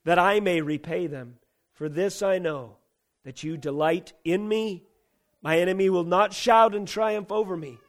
[0.04, 1.38] that I may repay them.
[1.82, 2.76] For this I know,
[3.24, 4.84] that you delight in me.
[5.42, 7.80] My enemy will not shout in triumph over me,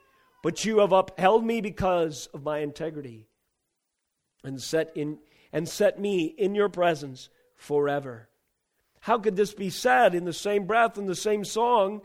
[0.41, 3.27] but you have upheld me because of my integrity
[4.43, 5.19] and set, in,
[5.51, 8.29] and set me in your presence forever.
[8.99, 12.01] How could this be said in the same breath, in the same song,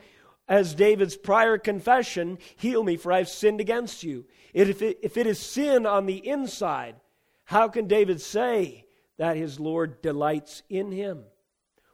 [0.46, 4.26] as David's prior confession, Heal me, for I've sinned against you.
[4.52, 6.96] If it, if it is sin on the inside,
[7.46, 8.84] how can David say
[9.16, 11.24] that his Lord delights in him?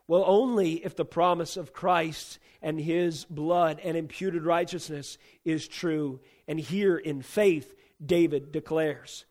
[0.06, 6.20] Well, only if the promise of Christ and his blood and imputed righteousness is true.
[6.46, 7.74] And here in faith,
[8.04, 9.24] David declares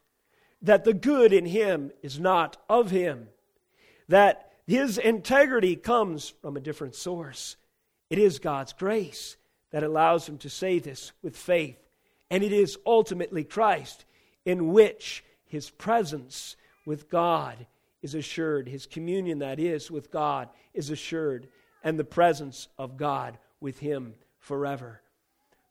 [0.61, 3.27] that the good in him is not of him,
[4.07, 7.57] that his integrity comes from a different source
[8.13, 9.37] it is God's grace
[9.71, 11.79] that allows him to say this with faith.
[12.29, 14.05] And it is ultimately Christ
[14.45, 16.55] in which his presence
[16.85, 17.65] with God
[18.03, 21.47] is assured, his communion, that is, with God is assured,
[21.83, 25.01] and the presence of God with him forever.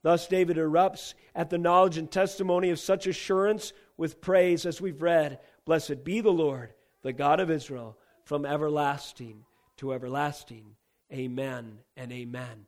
[0.03, 5.01] Thus, David erupts at the knowledge and testimony of such assurance with praise as we've
[5.01, 9.45] read Blessed be the Lord, the God of Israel, from everlasting
[9.77, 10.65] to everlasting.
[11.13, 12.67] Amen and amen.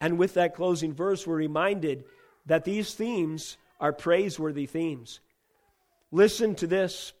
[0.00, 2.04] And with that closing verse, we're reminded
[2.44, 5.20] that these themes are praiseworthy themes.
[6.10, 7.12] Listen to this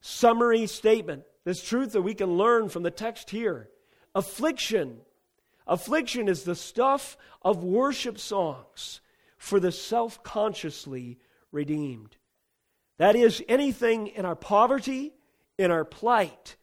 [0.00, 3.68] summary statement, this truth that we can learn from the text here.
[4.14, 4.98] Affliction.
[5.66, 9.00] Affliction is the stuff of worship songs
[9.38, 11.18] for the self consciously
[11.52, 12.16] redeemed.
[12.98, 15.14] That is, anything in our poverty,
[15.58, 16.56] in our plight,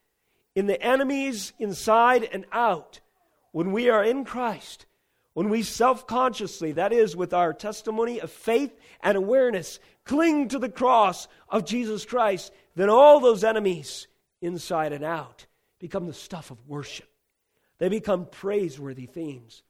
[0.56, 3.00] in the enemies inside and out
[3.52, 4.86] when we are in Christ,
[5.34, 10.60] when we self consciously, that is, with our testimony of faith and awareness, cling to
[10.60, 14.08] the cross of Jesus Christ, then all those enemies,
[14.42, 15.46] inside and out,
[15.80, 17.10] become the stuff of worship.
[17.80, 19.64] They become praiseworthy themes.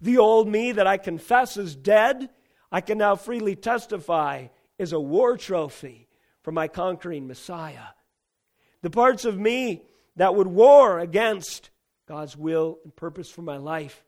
[0.00, 2.28] The old me that I confess is dead,
[2.70, 4.48] I can now freely testify
[4.78, 6.08] is a war trophy
[6.42, 7.94] for my conquering Messiah.
[8.82, 9.82] The parts of me
[10.16, 11.70] that would war against
[12.06, 14.04] God's will and purpose for my life.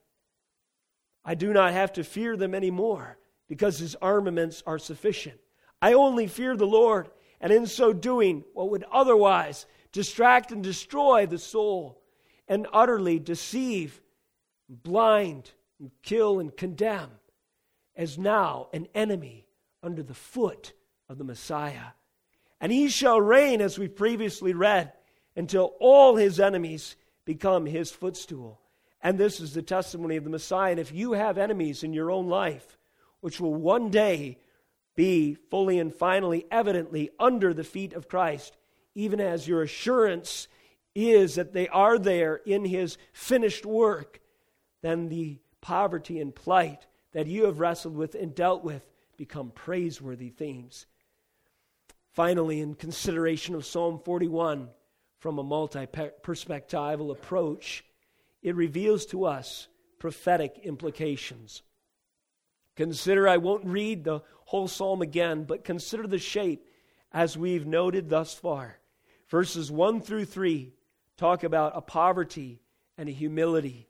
[1.24, 3.16] I do not have to fear them anymore
[3.48, 5.38] because his armaments are sufficient.
[5.80, 7.08] I only fear the Lord,
[7.42, 12.00] and in so doing, what would otherwise distract and destroy the soul
[12.48, 14.00] and utterly deceive,
[14.68, 17.10] blind, and kill and condemn,
[17.96, 19.46] as now an enemy
[19.82, 20.72] under the foot
[21.08, 21.92] of the Messiah.
[22.60, 24.92] And he shall reign, as we previously read,
[25.34, 28.60] until all his enemies become his footstool.
[29.02, 30.70] And this is the testimony of the Messiah.
[30.70, 32.78] And if you have enemies in your own life,
[33.20, 34.38] which will one day
[34.94, 38.56] be fully and finally, evidently under the feet of Christ,
[38.94, 40.48] even as your assurance
[40.94, 44.20] is that they are there in his finished work,
[44.82, 48.86] then the poverty and plight that you have wrestled with and dealt with
[49.16, 50.86] become praiseworthy themes.
[52.12, 54.68] Finally, in consideration of Psalm 41,
[55.18, 57.84] from a multi perspectival approach,
[58.42, 59.68] it reveals to us
[59.98, 61.62] prophetic implications.
[62.74, 64.22] Consider, I won't read the
[64.52, 66.66] whole psalm again, but consider the shape
[67.10, 68.78] as we've noted thus far.
[69.30, 70.74] Verses 1 through 3
[71.16, 72.60] talk about a poverty
[72.98, 73.88] and a humility,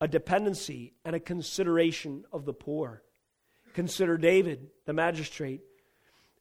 [0.00, 3.04] a dependency and a consideration of the poor.
[3.72, 5.60] Consider David, the magistrate,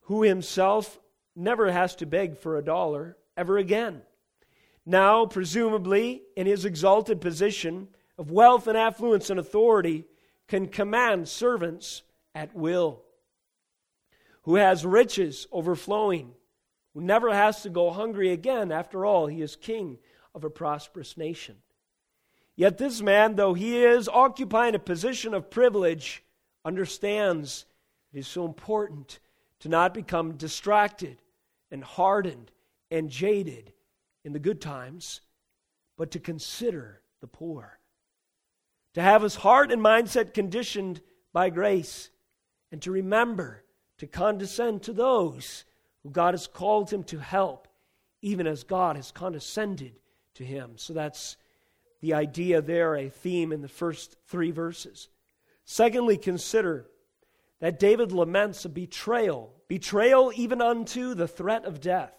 [0.05, 0.99] who himself
[1.35, 4.01] never has to beg for a dollar ever again.
[4.83, 10.05] Now, presumably, in his exalted position of wealth and affluence and authority,
[10.47, 12.01] can command servants
[12.33, 13.03] at will,
[14.43, 16.31] who has riches overflowing,
[16.93, 18.71] who never has to go hungry again.
[18.71, 19.97] After all, he is king
[20.33, 21.57] of a prosperous nation.
[22.55, 26.23] Yet this man, though he is occupying a position of privilege,
[26.65, 27.65] understands
[28.13, 29.19] it is so important
[29.59, 31.21] to not become distracted
[31.71, 32.51] and hardened
[32.91, 33.71] and jaded
[34.25, 35.21] in the good times,
[35.97, 37.79] but to consider the poor.
[38.95, 42.09] To have his heart and mindset conditioned by grace,
[42.71, 43.63] and to remember
[43.99, 45.65] to condescend to those
[46.03, 47.67] who God has called him to help,
[48.21, 49.93] even as God has condescended
[50.35, 50.73] to him.
[50.75, 51.37] So that's
[52.01, 55.09] the idea there, a theme in the first three verses.
[55.65, 56.87] Secondly, consider
[57.59, 62.13] that David laments a betrayal, betrayal even unto the threat of death.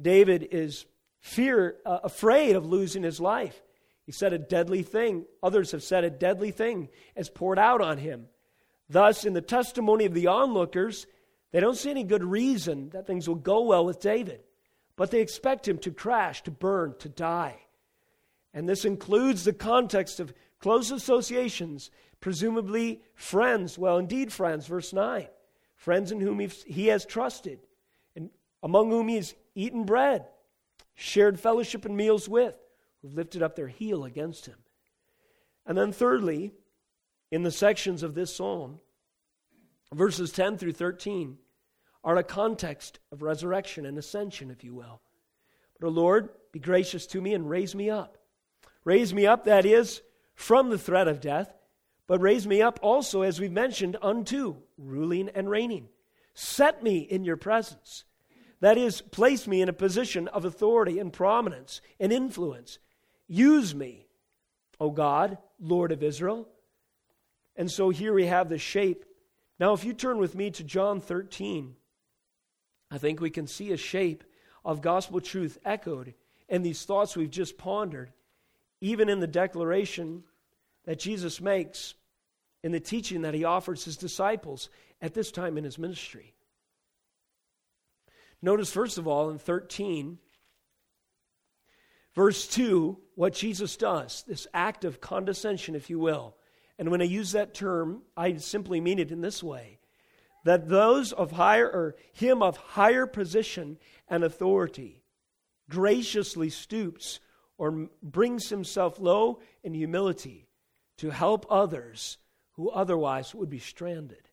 [0.00, 0.86] David is
[1.20, 3.62] fear, uh, afraid of losing his life.
[4.06, 5.24] He said a deadly thing.
[5.40, 8.26] Others have said a deadly thing has poured out on him.
[8.90, 11.06] Thus, in the testimony of the onlookers,
[11.52, 14.40] they don't see any good reason that things will go well with David,
[14.96, 17.56] but they expect him to crash, to burn, to die.
[18.52, 25.28] And this includes the context of close associations, presumably friends, well, indeed, friends, verse 9.
[25.76, 27.60] Friends in whom he has trusted,
[28.16, 28.30] and
[28.60, 30.26] among whom he has eaten bread,
[30.94, 32.56] shared fellowship and meals with,
[33.00, 34.58] who've lifted up their heel against him.
[35.64, 36.52] And then, thirdly,
[37.30, 38.80] in the sections of this psalm,
[39.92, 41.38] verses 10 through 13
[42.02, 45.00] are a context of resurrection and ascension, if you will.
[45.78, 48.18] But, O Lord, be gracious to me and raise me up.
[48.84, 50.02] Raise me up, that is,
[50.34, 51.52] from the threat of death,
[52.06, 55.88] but raise me up also, as we've mentioned, unto ruling and reigning.
[56.34, 58.04] Set me in your presence.
[58.60, 62.78] That is, place me in a position of authority and prominence and influence.
[63.28, 64.06] Use me,
[64.80, 66.48] O God, Lord of Israel.
[67.60, 69.04] And so here we have the shape.
[69.58, 71.76] Now, if you turn with me to John 13,
[72.90, 74.24] I think we can see a shape
[74.64, 76.14] of gospel truth echoed
[76.48, 78.12] in these thoughts we've just pondered,
[78.80, 80.24] even in the declaration
[80.86, 81.92] that Jesus makes
[82.62, 84.70] in the teaching that he offers his disciples
[85.02, 86.32] at this time in his ministry.
[88.40, 90.16] Notice, first of all, in 13,
[92.14, 96.36] verse 2, what Jesus does, this act of condescension, if you will.
[96.80, 99.80] And when I use that term, I simply mean it in this way
[100.46, 103.76] that those of higher, or him of higher position
[104.08, 105.02] and authority,
[105.68, 107.20] graciously stoops
[107.58, 110.48] or brings himself low in humility
[110.96, 112.16] to help others
[112.52, 114.30] who otherwise would be stranded.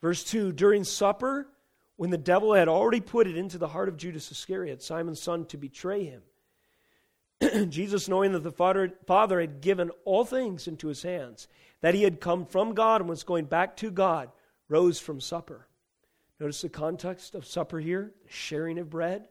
[0.00, 1.46] Verse 2 During supper,
[1.96, 5.44] when the devil had already put it into the heart of Judas Iscariot, Simon's son,
[5.46, 6.22] to betray him.
[7.68, 11.48] Jesus, knowing that the father, father had given all things into his hands,
[11.84, 14.30] that he had come from God and was going back to God,
[14.70, 15.68] rose from supper.
[16.40, 19.28] Notice the context of supper here, the sharing of bread.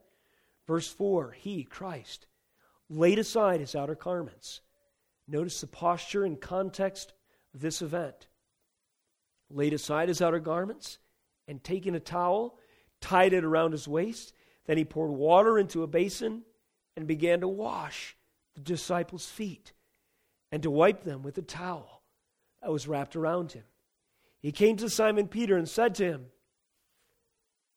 [0.67, 2.27] Verse 4 He, Christ,
[2.91, 4.61] laid aside his outer garments.
[5.27, 7.13] Notice the posture and context
[7.55, 8.27] of this event.
[9.49, 10.99] Laid aside his outer garments
[11.47, 12.59] and taking a towel,
[13.01, 14.31] tied it around his waist.
[14.67, 16.43] Then he poured water into a basin
[16.95, 18.15] and began to wash
[18.53, 19.73] the disciples' feet
[20.51, 21.92] and to wipe them with a towel
[22.71, 23.63] was wrapped around him.
[24.39, 26.25] He came to Simon Peter and said to him,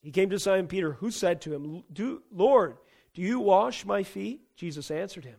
[0.03, 2.76] He came to Simon Peter, who said to him, do, Lord,
[3.14, 4.43] do you wash my feet?
[4.57, 5.39] Jesus answered him,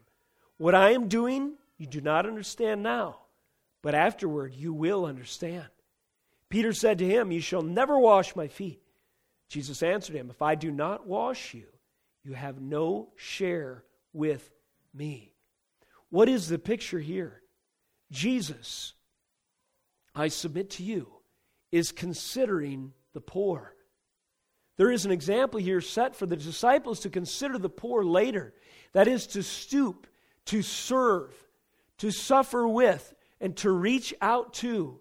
[0.57, 3.19] What I am doing, you do not understand now,
[3.81, 5.67] but afterward you will understand.
[6.49, 8.81] Peter said to him, You shall never wash my feet.
[9.49, 11.67] Jesus answered him, If I do not wash you,
[12.23, 13.83] you have no share
[14.13, 14.49] with
[14.93, 15.33] me.
[16.09, 17.41] What is the picture here?
[18.11, 18.93] Jesus,
[20.19, 21.07] I submit to you,
[21.71, 23.75] is considering the poor.
[24.77, 28.53] There is an example here set for the disciples to consider the poor later.
[28.93, 30.07] That is, to stoop,
[30.45, 31.33] to serve,
[31.97, 34.99] to suffer with, and to reach out to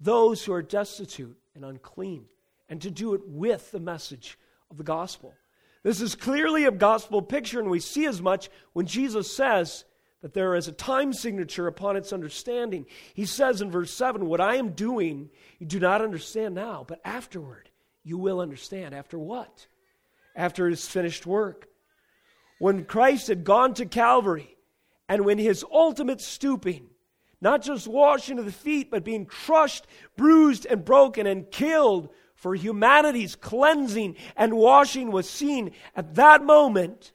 [0.00, 2.26] those who are destitute and unclean,
[2.68, 4.38] and to do it with the message
[4.70, 5.34] of the gospel.
[5.82, 9.84] This is clearly a gospel picture, and we see as much when Jesus says
[10.22, 12.86] that there is a time signature upon its understanding.
[13.12, 17.00] He says in verse 7 What I am doing, you do not understand now, but
[17.04, 17.68] afterward
[18.04, 18.94] you will understand.
[18.94, 19.66] After what?
[20.34, 21.68] After his finished work.
[22.58, 24.56] When Christ had gone to Calvary,
[25.08, 26.88] and when his ultimate stooping,
[27.40, 32.54] not just washing of the feet, but being crushed, bruised, and broken and killed for
[32.54, 37.12] humanity's cleansing and washing was seen at that moment.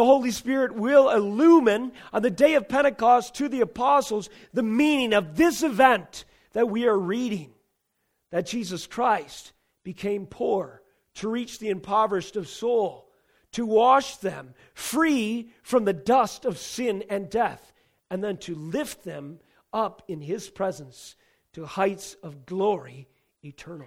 [0.00, 5.12] The Holy Spirit will illumine on the day of Pentecost to the apostles the meaning
[5.12, 7.52] of this event that we are reading
[8.30, 9.52] that Jesus Christ
[9.84, 10.80] became poor
[11.16, 13.10] to reach the impoverished of soul,
[13.52, 17.70] to wash them free from the dust of sin and death,
[18.10, 19.38] and then to lift them
[19.70, 21.14] up in his presence
[21.52, 23.06] to heights of glory
[23.44, 23.86] eternal.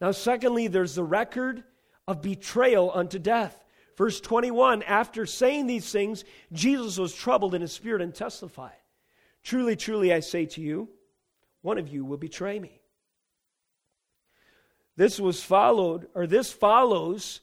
[0.00, 1.62] Now, secondly, there's the record
[2.08, 3.61] of betrayal unto death.
[3.96, 8.72] Verse 21 After saying these things, Jesus was troubled in his spirit and testified
[9.42, 10.88] Truly, truly, I say to you,
[11.62, 12.80] one of you will betray me.
[14.96, 17.40] This was followed, or this follows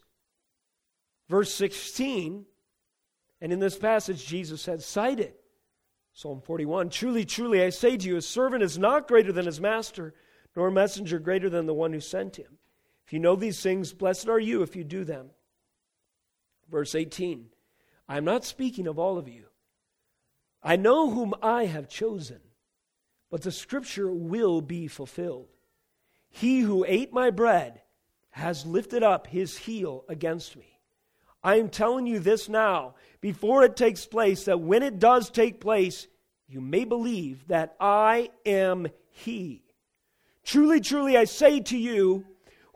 [1.28, 2.45] verse 16.
[3.41, 5.34] And in this passage, Jesus had cited
[6.14, 9.62] Psalm 41 Truly, truly, I say to you, a servant is not greater than his
[9.62, 10.14] master,
[10.56, 12.58] nor a messenger greater than the one who sent him.
[13.06, 15.30] If you know these things, blessed are you if you do them.
[16.70, 17.47] Verse 18
[18.07, 19.45] I am not speaking of all of you.
[20.61, 22.39] I know whom I have chosen,
[23.30, 25.49] but the scripture will be fulfilled.
[26.30, 27.82] He who ate my bread
[28.32, 30.80] has lifted up his heel against me.
[31.43, 35.61] I am telling you this now, before it takes place, that when it does take
[35.61, 36.07] place,
[36.47, 39.63] you may believe that I am he.
[40.43, 42.26] Truly, truly, I say to you,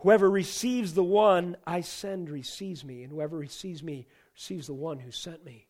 [0.04, 4.98] whoever receives the one I send receives me, and whoever receives me receives the one
[4.98, 5.66] who sent me.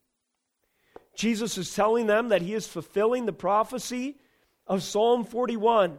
[1.15, 4.17] Jesus is telling them that he is fulfilling the prophecy
[4.67, 5.99] of Psalm 41.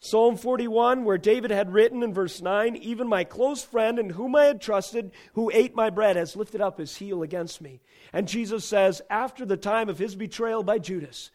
[0.00, 4.34] Psalm 41, where David had written in verse 9, Even my close friend in whom
[4.34, 7.82] I had trusted, who ate my bread, has lifted up his heel against me.
[8.14, 11.30] And Jesus says, after the time of his betrayal by Judas,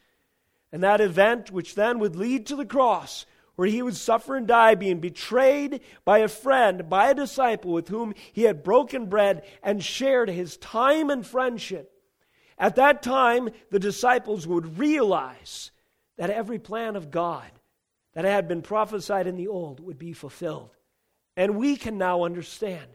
[0.71, 4.47] and that event which then would lead to the cross, where he would suffer and
[4.47, 9.43] die, being betrayed by a friend, by a disciple with whom he had broken bread
[9.61, 11.91] and shared his time and friendship.
[12.57, 15.71] At that time, the disciples would realize
[16.17, 17.49] that every plan of God
[18.13, 20.75] that had been prophesied in the old would be fulfilled.
[21.35, 22.87] And we can now understand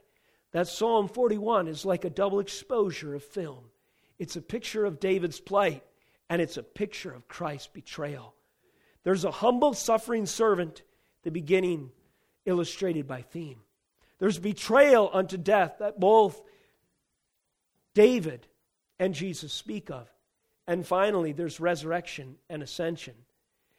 [0.53, 3.65] that Psalm 41 is like a double exposure of film.
[4.19, 5.85] It's a picture of David's plight,
[6.31, 8.35] and it's a picture of Christ's betrayal.
[9.09, 10.83] There's a humble, suffering servant,
[11.23, 11.93] the beginning
[12.45, 13.61] illustrated by theme.
[14.19, 16.39] There's betrayal unto death that both
[17.95, 18.47] David
[18.99, 20.13] and Jesus speak of.
[20.67, 23.15] And finally, there's resurrection and ascension.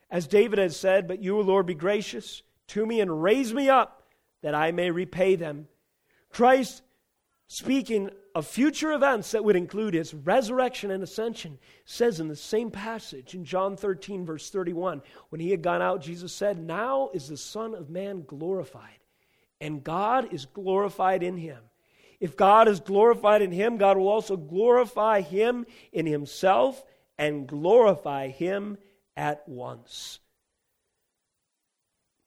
[0.09, 4.01] As David has said, But you, Lord, be gracious to me and raise me up
[4.41, 5.67] that I may repay them.
[6.32, 6.82] Christ,
[7.50, 12.70] speaking of future events that would include his resurrection and ascension, says in the same
[12.72, 17.28] passage in John 13, verse 31, when he had gone out, Jesus said, Now is
[17.28, 19.00] the Son of Man glorified,
[19.60, 21.60] and God is glorified in him.
[22.20, 26.84] If God is glorified in him, God will also glorify him in himself
[27.18, 28.78] and glorify him
[29.18, 30.20] at once.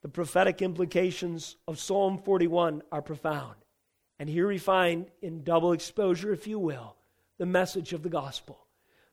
[0.02, 3.61] The prophetic implications of Psalm 41 are profound.
[4.22, 6.94] And here we find, in double exposure, if you will,
[7.38, 8.64] the message of the gospel.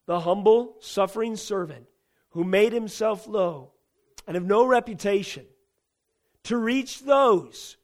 [0.06, 1.88] The humble, suffering servant
[2.30, 3.72] who made himself low
[4.28, 5.48] and of no reputation
[6.44, 7.76] to reach those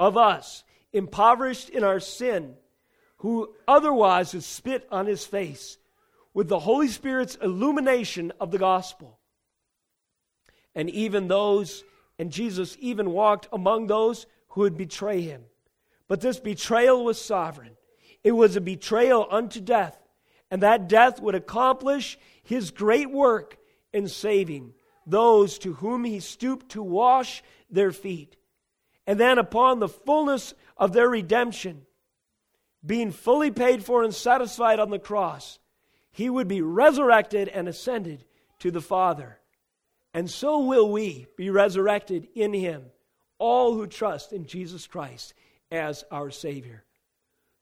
[0.00, 2.56] of us impoverished in our sin
[3.18, 5.78] who otherwise would spit on his face
[6.32, 9.20] with the Holy Spirit's illumination of the gospel
[10.74, 11.84] and even those,
[12.18, 15.44] and Jesus even walked among those who would betray him.
[16.08, 17.76] But this betrayal was sovereign.
[18.22, 19.98] It was a betrayal unto death,
[20.50, 23.58] and that death would accomplish his great work
[23.92, 24.74] in saving
[25.06, 28.36] those to whom he stooped to wash their feet.
[29.06, 31.82] And then, upon the fullness of their redemption,
[32.84, 35.58] being fully paid for and satisfied on the cross,
[36.10, 38.24] he would be resurrected and ascended
[38.60, 39.38] to the Father.
[40.14, 42.84] And so will we be resurrected in him,
[43.38, 45.34] all who trust in Jesus Christ
[45.74, 46.84] as our Savior.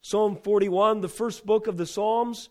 [0.03, 2.49] Psalm 41, the first book of the Psalms,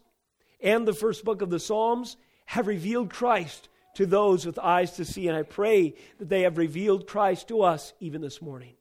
[0.61, 5.05] and the first book of the Psalms have revealed Christ to those with eyes to
[5.05, 8.73] see, and I pray that they have revealed Christ to us even this morning.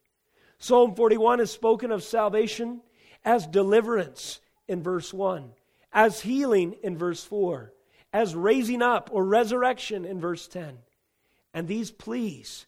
[0.59, 2.81] Psalm 41 has spoken of salvation
[3.25, 5.51] as deliverance in verse 1,
[5.93, 7.73] as healing in verse 4,
[8.13, 10.79] as raising up or resurrection in verse 10.
[11.53, 12.67] And these pleas,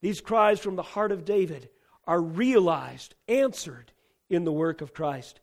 [0.00, 1.68] these cries from the heart of David,
[2.06, 3.92] are realized, answered
[4.30, 5.40] in the work of Christ.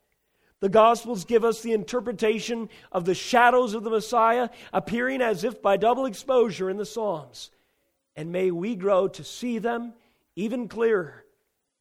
[0.59, 5.61] The Gospels give us the interpretation of the shadows of the Messiah appearing as if
[5.61, 7.51] by double exposure in the Psalms.
[8.15, 9.93] And may we grow to see them
[10.35, 11.25] even clearer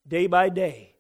[0.09, 0.97] day by day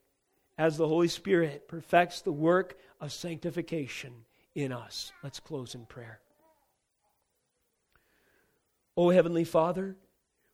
[0.57, 4.12] as the Holy Spirit perfects the work of sanctification
[4.55, 5.11] in us.
[5.24, 6.20] Let's close in prayer.
[8.97, 9.97] O Heavenly Father,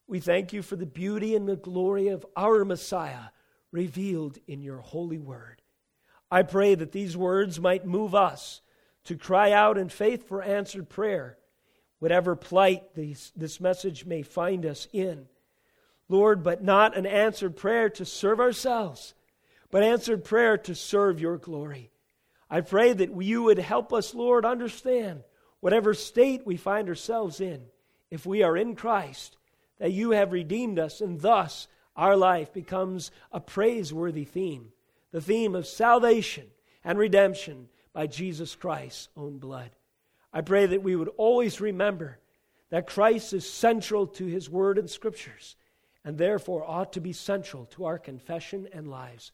[0.09, 3.29] we thank you for the beauty and the glory of our Messiah
[3.71, 5.63] revealed in your holy word.
[6.31, 8.61] I pray that these words might move us
[9.05, 11.39] to cry out in faith for answered prayer,
[11.99, 15.27] whatever plight these, this message may find us in.
[16.09, 19.15] Lord, but not an answered prayer to serve ourselves,
[19.71, 21.91] but answered prayer to serve your glory.
[22.51, 25.23] I pray that you would help us, Lord, understand
[25.61, 27.63] whatever state we find ourselves in,
[28.11, 29.38] if we are in Christ,
[29.79, 34.73] that you have redeemed us, and thus our life becomes a praiseworthy theme
[35.11, 36.47] the theme of salvation
[36.85, 39.71] and redemption by Jesus Christ's own blood.
[40.33, 42.19] I pray that we would always remember
[42.71, 45.57] that Christ is central to his word and scriptures,
[46.05, 49.33] and therefore ought to be central to our confession and lives.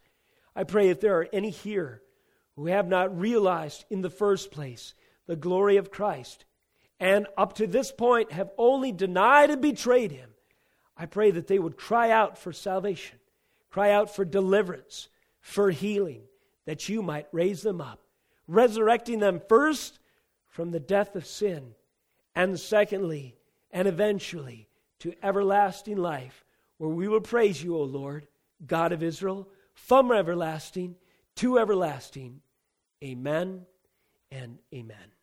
[0.54, 2.02] I pray if there are any here
[2.56, 4.94] who have not realized in the first place
[5.26, 6.44] the glory of Christ,
[7.00, 10.30] and up to this point have only denied and betrayed him,
[10.96, 13.18] I pray that they would cry out for salvation,
[13.70, 15.08] cry out for deliverance,
[15.40, 16.22] for healing,
[16.66, 18.00] that you might raise them up,
[18.46, 19.98] resurrecting them first
[20.46, 21.74] from the death of sin,
[22.34, 23.36] and secondly,
[23.70, 24.68] and eventually,
[25.00, 26.44] to everlasting life,
[26.78, 28.26] where we will praise you, O Lord,
[28.66, 30.96] God of Israel, from everlasting
[31.36, 32.40] to everlasting.
[33.02, 33.66] Amen
[34.30, 35.13] and amen.